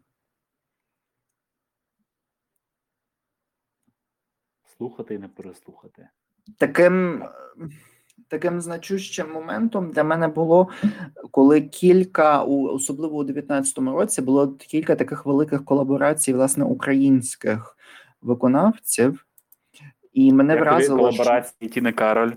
Слухати 4.78 5.16
і 5.16 5.18
не 5.20 5.28
переслухати. 5.28 6.08
Таким, 6.58 7.24
таким 8.28 8.62
значущим 8.62 9.32
моментом 9.32 9.92
для 9.92 10.04
мене 10.04 10.28
було, 10.28 10.70
коли 11.32 11.62
кілька, 11.62 12.44
особливо 12.44 13.18
у 13.18 13.24
19-му 13.24 13.92
році, 13.92 14.22
було 14.22 14.54
кілька 14.54 14.96
таких 14.96 15.26
великих 15.26 15.66
колаборацій, 15.66 16.34
власне, 16.34 16.66
українських 16.66 17.78
виконавців. 18.22 19.26
І 20.14 20.34
мене 20.34 20.54
Як 20.54 20.62
вразило. 20.62 20.96
вразило, 20.96 21.12
що 21.12 21.24
колаборації 21.24 21.70
Тіни 21.70 21.92
Кароль. 21.92 22.32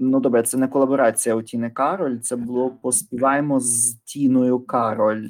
Ну 0.00 0.20
добре, 0.20 0.42
це 0.42 0.58
не 0.58 0.68
колаборація 0.68 1.34
у 1.34 1.42
Тіни 1.42 1.70
Кароль, 1.70 2.18
це 2.18 2.36
було 2.36 2.70
поспіваємо 2.70 3.60
з 3.60 3.94
Тіною 3.94 4.60
Кароль. 4.60 5.28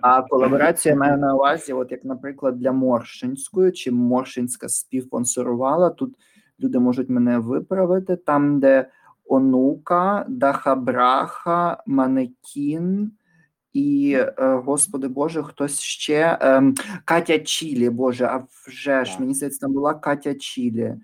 А 0.00 0.22
колаборація 0.22 0.96
має 0.96 1.16
на 1.16 1.34
увазі, 1.34 1.72
от 1.72 1.92
як, 1.92 2.04
наприклад, 2.04 2.58
для 2.58 2.72
Моршинської, 2.72 3.72
чи 3.72 3.90
Моршинська 3.90 4.68
співспонсорувала. 4.68 5.90
Тут 5.90 6.14
люди 6.60 6.78
можуть 6.78 7.08
мене 7.08 7.38
виправити. 7.38 8.16
Там, 8.16 8.60
де 8.60 8.88
онука, 9.24 10.24
Дахабраха, 10.28 11.82
Манекін 11.86 13.12
і, 13.72 14.12
е, 14.18 14.62
господи 14.64 15.08
Боже, 15.08 15.42
хтось 15.42 15.80
ще 15.80 16.38
ем, 16.40 16.74
Катя 17.04 17.38
Чілі. 17.38 17.90
Боже, 17.90 18.24
а 18.24 18.42
вже 18.66 19.04
ж 19.04 19.16
мені 19.20 19.34
здається, 19.34 19.60
там 19.60 19.72
була 19.72 19.94
Катя 19.94 20.34
Чілі. 20.34 20.94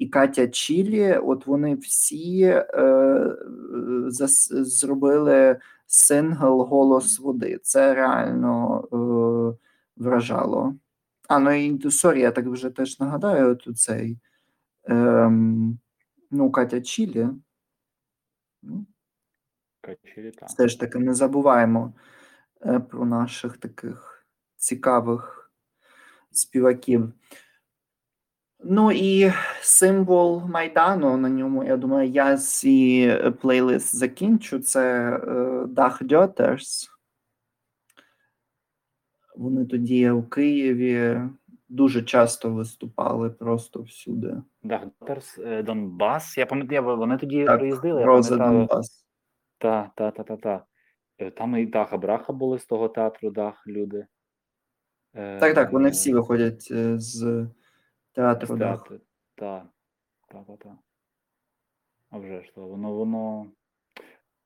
І 0.00 0.08
Катя 0.08 0.48
Чілі, 0.48 1.12
от 1.12 1.46
вони 1.46 1.74
всі 1.74 2.42
е, 2.42 3.36
зас, 4.06 4.52
зробили 4.52 5.58
сингл 5.86 6.62
Голос 6.62 7.18
води. 7.18 7.58
Це 7.62 7.94
реально 7.94 8.82
е, 8.92 8.96
вражало. 9.96 10.74
А, 11.28 11.38
ну 11.38 11.52
і 11.52 11.90
sorry, 11.90 12.20
я 12.20 12.30
так 12.30 12.46
вже 12.46 12.70
теж 12.70 13.00
нагадаю 13.00 13.56
тут 13.56 13.78
цей. 13.78 14.18
Ем, 14.84 15.78
ну, 16.30 16.50
Катя 16.50 16.80
Чілі. 16.80 17.28
Ну, 18.62 18.86
так. 19.82 20.48
все 20.48 20.68
ж 20.68 20.80
таки 20.80 20.98
не 20.98 21.14
забуваємо 21.14 21.92
е, 22.66 22.80
про 22.80 23.04
наших 23.04 23.56
таких 23.56 24.26
цікавих 24.56 25.52
співаків. 26.30 27.12
Ну 28.62 28.92
і 28.92 29.32
символ 29.60 30.42
Майдану 30.46 31.16
на 31.16 31.28
ньому, 31.28 31.64
я 31.64 31.76
думаю, 31.76 32.10
я 32.10 32.36
свій 32.36 33.18
плейлист 33.40 33.96
закінчу. 33.96 34.58
Це 34.58 35.10
Dach 35.66 36.02
Döters. 36.02 36.88
Вони 39.36 39.66
тоді 39.66 40.10
у 40.10 40.22
Києві 40.22 41.20
дуже 41.68 42.02
часто 42.02 42.50
виступали 42.50 43.30
просто 43.30 43.82
всюди. 43.82 44.36
Дахтерс 44.62 45.38
Донбас. 45.64 46.38
Я 46.38 46.46
пам'ятаю, 46.46 46.96
вони 46.96 47.16
тоді 47.16 47.44
Так, 47.44 47.58
приїздили. 47.58 48.04
Роза. 48.04 48.36
Донбас. 48.36 49.06
Та, 49.58 49.90
та, 49.96 50.10
та, 50.10 50.22
та, 50.22 50.36
та. 50.36 50.64
Е, 51.18 51.30
Там 51.30 51.56
і 51.56 51.66
Даха 51.66 51.96
Браха 51.96 52.32
були 52.32 52.58
з 52.58 52.66
того 52.66 52.88
театру, 52.88 53.30
Дах, 53.30 53.66
люди. 53.66 54.06
Е, 55.14 55.38
Так, 55.38 55.54
так, 55.54 55.72
вони 55.72 55.90
всі 55.90 56.14
виходять 56.14 56.68
е, 56.70 56.98
з 56.98 57.46
театру. 58.12 58.46
з 58.46 58.58
Дах. 58.58 58.58
театру. 58.78 59.00
Та, 59.34 59.68
та, 60.28 60.56
та. 60.56 60.78
А 62.10 62.18
вже 62.18 62.42
ж 62.42 62.54
то, 62.54 62.66
воно, 62.66 62.92
воно, 62.92 63.46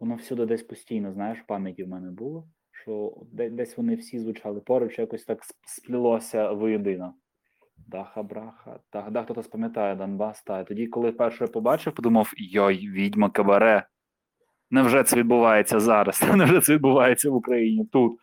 воно 0.01 0.15
всюди 0.15 0.47
десь 0.47 0.63
постійно, 0.63 1.13
знаєш, 1.13 1.43
пам'яті 1.47 1.85
в 1.85 1.89
мене 1.89 2.11
було, 2.11 2.49
що 2.71 3.17
десь 3.33 3.77
вони 3.77 3.95
всі 3.95 4.19
звучали 4.19 4.61
поруч, 4.61 4.99
якось 4.99 5.25
так 5.25 5.39
сп- 5.43 5.55
сплілося 5.67 6.53
воєдино. 6.53 7.15
Даха, 7.77 8.23
браха, 8.23 8.81
так, 8.91 9.11
да, 9.11 9.23
хто-то 9.23 9.43
спам'ятає 9.43 9.95
Донбас, 9.97 10.43
та. 10.43 10.65
Тоді, 10.65 10.87
коли 10.87 11.13
перше 11.13 11.47
побачив, 11.47 11.95
подумав: 11.95 12.33
йой, 12.37 12.89
відьма 12.91 13.31
кабаре. 13.31 13.87
Невже 14.71 15.05
це 15.05 15.17
відбувається 15.17 15.81
зараз? 15.81 16.23
Невже 16.35 16.61
це 16.61 16.75
відбувається 16.75 17.31
в 17.31 17.35
Україні 17.35 17.87
тут? 17.87 18.19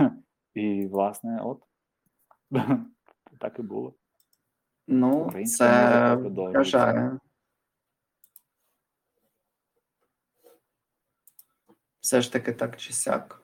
І, 0.54 0.86
власне, 0.86 1.40
от 1.42 1.62
так 3.40 3.58
і 3.58 3.62
було. 3.62 3.94
Ну, 4.86 5.24
Українська 5.24 6.16
це 6.16 6.16
вражає. 6.16 7.18
Все 12.00 12.22
ж 12.22 12.32
таки 12.32 12.52
так 12.52 12.76
чи 12.76 12.92
сяк. 12.92 13.42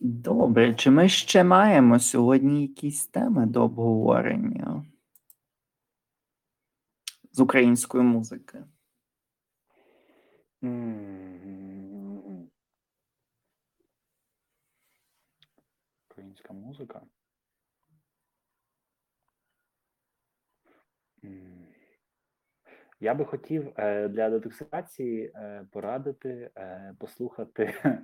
Добре, 0.00 0.74
чи 0.74 0.90
ми 0.90 1.08
ще 1.08 1.44
маємо 1.44 2.00
сьогодні 2.00 2.62
якісь 2.62 3.06
теми 3.06 3.46
до 3.46 3.64
обговорення 3.64 4.84
з 7.32 7.40
української 7.40 8.04
музики? 8.04 8.64
Українська 16.10 16.52
музика. 16.52 17.02
Я 23.02 23.14
би 23.14 23.24
хотів 23.24 23.68
е, 23.76 24.08
для 24.08 24.30
детоксикації 24.30 25.32
е, 25.34 25.66
порадити 25.72 26.50
е, 26.56 26.94
послухати. 26.98 27.74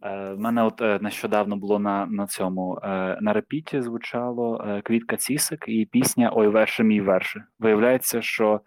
В 0.00 0.36
мене 0.36 0.62
от 0.62 0.80
нещодавно 1.02 1.56
було 1.56 1.78
на, 1.78 2.06
на 2.06 2.26
цьому 2.26 2.78
на 3.20 3.32
репіті 3.32 3.82
звучало 3.82 4.80
Квітка 4.84 5.16
Цісик 5.16 5.64
і 5.68 5.86
пісня 5.86 6.30
Ой, 6.34 6.48
верше 6.48 6.84
мій 6.84 7.00
верше. 7.00 7.44
Виявляється, 7.58 8.22
що 8.22 8.60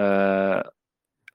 е, 0.00 0.64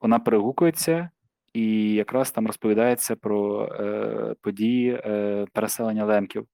вона 0.02 0.20
перегукується, 0.20 1.10
і 1.54 1.94
якраз 1.94 2.32
там 2.32 2.48
розповідається 2.48 3.16
про 3.16 3.66
е, 3.66 4.36
події 4.42 5.02
е, 5.06 5.46
переселення 5.54 6.06
лемків, 6.06 6.48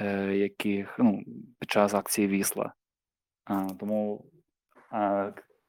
е, 0.00 0.36
яких 0.36 0.96
ну, 0.98 1.22
під 1.58 1.70
час 1.70 1.94
акції 1.94 2.28
Вісла. 2.28 2.72
А, 3.44 3.66
тому 3.80 4.24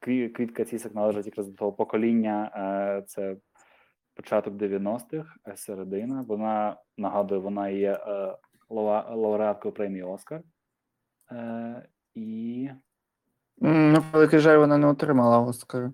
Квітка 0.04 0.66
Цісик 0.66 0.96
належить 0.96 1.26
якраз 1.26 1.48
до 1.48 1.54
того 1.54 1.74
покоління. 1.74 2.52
Е, 2.56 3.02
це 3.08 3.36
початок 4.16 4.54
90-х, 4.54 5.36
е, 5.48 5.58
середина. 5.58 6.26
Вона 6.28 6.78
нагадую, 6.98 7.42
вона 7.42 7.70
є 7.70 7.92
е, 8.08 8.38
лауреаткою 8.70 9.74
премії 9.74 10.04
Оскар. 10.04 10.42
І 12.16 12.70
Ну, 13.58 14.04
великий 14.14 14.40
жаль, 14.40 14.58
вона 14.58 14.78
не 14.78 14.88
отримала 14.88 15.40
Оскар. 15.40 15.92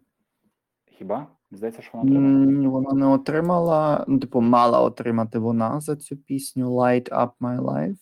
хіба? 0.86 1.28
Здається, 1.52 1.82
що 1.82 1.98
вона 1.98 2.12
отримала. 2.12 2.70
Вона 2.70 2.94
не 2.94 3.06
отримала. 3.06 4.06
Ну, 4.08 4.20
типу, 4.20 4.42
мала 4.42 4.82
отримати 4.82 5.40
вона 5.40 5.80
за 5.80 5.96
цю 5.96 6.18
пісню 6.18 6.76
Light 6.76 7.10
Up 7.10 7.32
My 7.42 7.62
Life, 7.62 7.98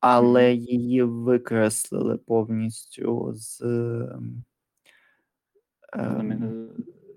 але 0.00 0.54
її 0.54 1.02
викреслили 1.02 2.16
повністю 2.16 3.32
з, 3.34 3.60
ем, 3.60 4.44
з 5.94 6.70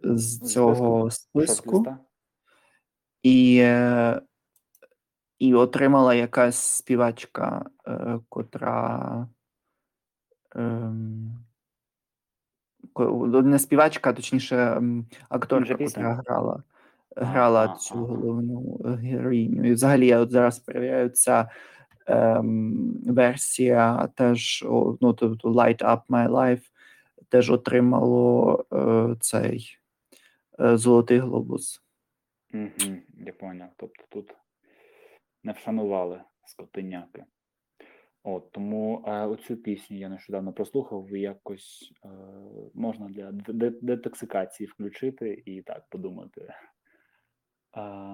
з 0.04 0.40
цього 0.40 1.12
списку 1.12 1.86
і, 3.24 3.58
е, 3.62 4.22
і 5.40 5.54
отримала 5.54 6.14
якась 6.14 6.58
співачка, 6.58 7.66
е, 7.88 8.20
котра. 8.30 9.28
Ем, 10.56 11.40
не 13.44 13.60
співачка, 13.60 14.10
а 14.10 14.14
точніше, 14.14 14.56
ем, 14.56 15.06
акторка, 15.30 15.76
котра 15.76 16.14
грала, 16.14 16.64
грала 17.16 17.66
а, 17.66 17.78
цю 17.78 17.96
головну 17.96 18.82
героїню. 18.84 19.64
І 19.66 19.74
взагалі 19.74 20.08
я 20.08 20.20
от 20.20 20.32
зараз 20.32 20.60
перевіряю 20.60 21.10
ця 21.10 21.50
ем, 22.08 22.94
версія 23.06 24.10
теж, 24.16 24.66
ну, 25.02 25.14
тобто 25.14 25.50
Light 25.50 25.84
Up 25.84 26.02
My 26.10 26.30
Life 26.30 26.73
теж 27.34 27.50
отримало 27.50 28.66
е, 28.74 29.16
цей 29.20 29.78
е, 30.60 30.78
Золотий 30.78 31.18
глобус. 31.18 31.82
Угу, 32.54 32.98
я 33.26 33.34
поняв. 33.34 33.70
Тобто 33.78 34.04
тут 34.10 34.36
не 35.44 35.52
вшанували 35.52 36.22
скотиняки. 36.46 37.26
От, 38.24 38.52
тому 38.52 39.06
е, 39.08 39.26
оцю 39.26 39.58
пісню 39.58 39.98
я 39.98 40.10
нещодавно 40.10 40.54
прослухав, 40.54 41.14
і 41.14 41.22
якось 41.22 41.94
е, 42.06 42.10
можна 42.74 43.10
для 43.10 43.32
детоксикації 43.82 44.68
включити 44.68 45.44
і 45.46 45.62
так 45.62 45.90
подумати. 45.90 46.54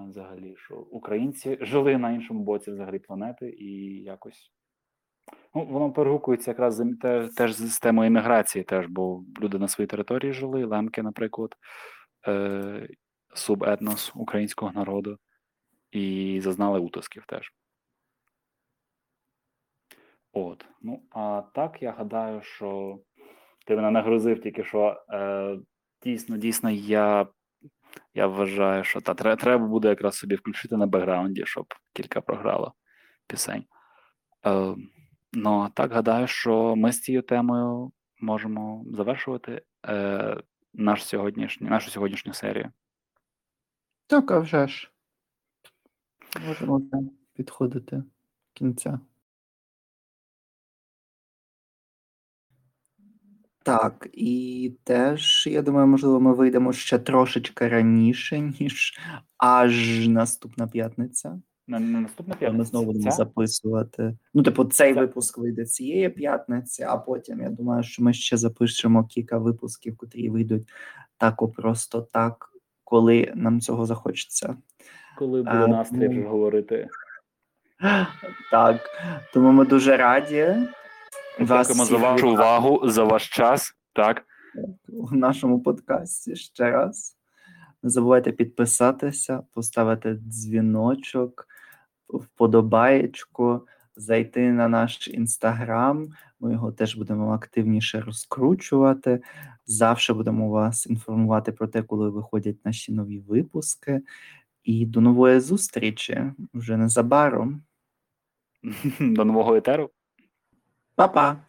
Взагалі, 0.08 0.56
що 0.58 0.76
українці 0.76 1.58
жили 1.62 1.98
на 1.98 2.12
іншому 2.12 2.44
боці 2.44 2.72
взагалі 2.72 3.00
планети, 3.00 3.50
і 3.50 4.04
якось 4.04 4.52
ну, 5.56 5.66
воно 5.66 5.92
перегукується 5.92 6.52
якраз 6.52 6.76
з- 6.76 6.98
те, 7.02 7.28
теж 7.28 7.54
з 7.54 7.80
темою 7.80 8.08
імміграції, 8.08 8.64
теж, 8.64 8.86
бо 8.88 9.24
люди 9.42 9.60
на 9.60 9.68
своїй 9.68 9.88
території 9.88 10.34
жили, 10.34 10.66
лемки, 10.66 11.04
наприклад, 11.04 11.56
е, 12.28 12.88
субетнос 13.36 14.12
українського 14.16 14.72
народу, 14.72 15.18
і 15.92 16.40
зазнали 16.44 16.80
утисків 16.80 17.26
теж. 17.28 17.54
От, 20.34 20.66
ну 20.82 21.04
а 21.12 21.44
так 21.54 21.82
я 21.82 21.92
гадаю, 21.92 22.42
що 22.42 23.00
ти 23.66 23.76
мене 23.76 23.92
нагрузив 23.92 24.42
тільки 24.42 24.64
що. 24.64 25.04
Е, 25.10 25.58
дійсно, 26.04 26.38
дійсно, 26.38 26.70
я, 26.70 27.28
я 28.14 28.28
вважаю, 28.28 28.84
що 28.84 29.02
та 29.02 29.14
треба 29.14 29.68
буде 29.68 29.88
якраз 29.88 30.16
собі 30.18 30.36
включити 30.36 30.78
на 30.78 30.88
бекграунді, 30.88 31.46
щоб 31.46 31.66
кілька 31.94 32.22
програло 32.22 32.74
пісень. 33.28 33.66
Е, 34.46 34.76
ну 35.34 35.60
а 35.60 35.70
так 35.70 35.92
гадаю, 35.92 36.28
що 36.28 36.76
ми 36.76 36.92
з 36.92 37.02
цією 37.02 37.22
темою 37.22 37.92
можемо 38.20 38.86
завершувати 38.92 39.62
е, 39.88 40.44
наш 40.74 41.06
сьогоднішній, 41.06 41.70
нашу 41.70 41.92
сьогоднішню 41.92 42.34
серію. 42.34 42.72
Так, 44.08 44.32
а 44.32 44.40
вже 44.40 44.68
ж. 44.68 44.92
Можемо 46.48 46.82
підходити 47.34 47.96
до 47.96 48.04
кінця. 48.54 49.00
Так, 53.64 54.08
і 54.14 54.74
теж, 54.84 55.48
я 55.48 55.62
думаю, 55.62 55.88
можливо, 55.88 56.20
ми 56.20 56.34
вийдемо 56.34 56.74
ще 56.74 57.00
трошечки 57.00 57.68
раніше, 57.68 58.40
ніж 58.40 59.00
аж 59.38 60.08
наступна 60.08 60.68
п'ятниця. 60.68 61.42
На, 61.70 61.80
на 61.80 62.00
наступна 62.00 62.36
Коли 62.40 62.52
Ми 62.52 62.66
знову 62.66 62.86
будемо 62.86 63.12
Ця? 63.12 63.12
записувати. 63.12 64.18
Ну, 64.34 64.44
типу, 64.44 64.66
цей 64.66 64.94
Ця. 64.94 65.00
випуск 65.00 65.38
вийде 65.38 65.66
цієї 65.66 66.10
п'ятниці, 66.10 66.84
а 66.84 66.98
потім 66.98 67.42
я 67.42 67.50
думаю, 67.50 67.84
що 67.84 68.04
ми 68.04 68.14
ще 68.14 68.38
запишемо 68.38 69.06
кілька 69.06 69.38
випусків, 69.38 69.98
котрі 69.98 70.30
вийдуть 70.30 70.70
так 71.18 71.54
просто 71.56 72.02
так, 72.02 72.50
коли 72.84 73.32
нам 73.36 73.62
цього 73.62 73.86
захочеться. 73.86 74.56
Коли 75.18 75.44
буде 75.44 75.68
настрій 75.68 76.10
ну, 76.10 76.30
говорити. 76.30 76.90
Так, 78.52 78.90
тому 79.34 79.52
ми 79.52 79.66
дуже 79.66 79.98
раді. 79.98 80.56
Дякуємо 81.40 81.86
за 81.86 81.98
вашу 81.98 82.16
вітати 82.16 82.28
увагу, 82.28 82.82
за 82.84 83.04
ваш 83.04 83.30
час. 83.30 83.74
Так. 83.94 84.24
у 84.88 85.16
нашому 85.16 85.62
подкасті 85.62 86.36
ще 86.36 86.72
раз. 86.72 87.16
Не 87.84 87.90
забувайте 87.90 88.32
підписатися, 88.32 89.44
поставити 89.54 90.14
дзвіночок, 90.14 91.48
вподобаєчку, 92.10 93.68
зайти 93.96 94.52
на 94.52 94.68
наш 94.68 95.08
інстаграм. 95.08 96.08
Ми 96.40 96.52
його 96.52 96.72
теж 96.72 96.96
будемо 96.96 97.34
активніше 97.34 98.02
розкручувати. 98.02 99.22
Завжди 99.66 100.14
будемо 100.14 100.50
вас 100.50 100.88
інформувати 100.88 101.52
про 101.52 101.68
те, 101.68 101.84
коли 101.84 102.10
виходять 102.10 102.66
наші 102.66 102.92
нові 102.92 103.20
випуски. 103.20 104.02
І 104.64 104.86
до 104.86 105.02
нової 105.02 105.40
зустрічі 105.40 106.24
вже 106.54 106.78
незабаром. 106.78 107.64
До 109.00 109.26
нового 109.26 109.56
етеру. 109.56 109.90
Па-па! 110.96 111.49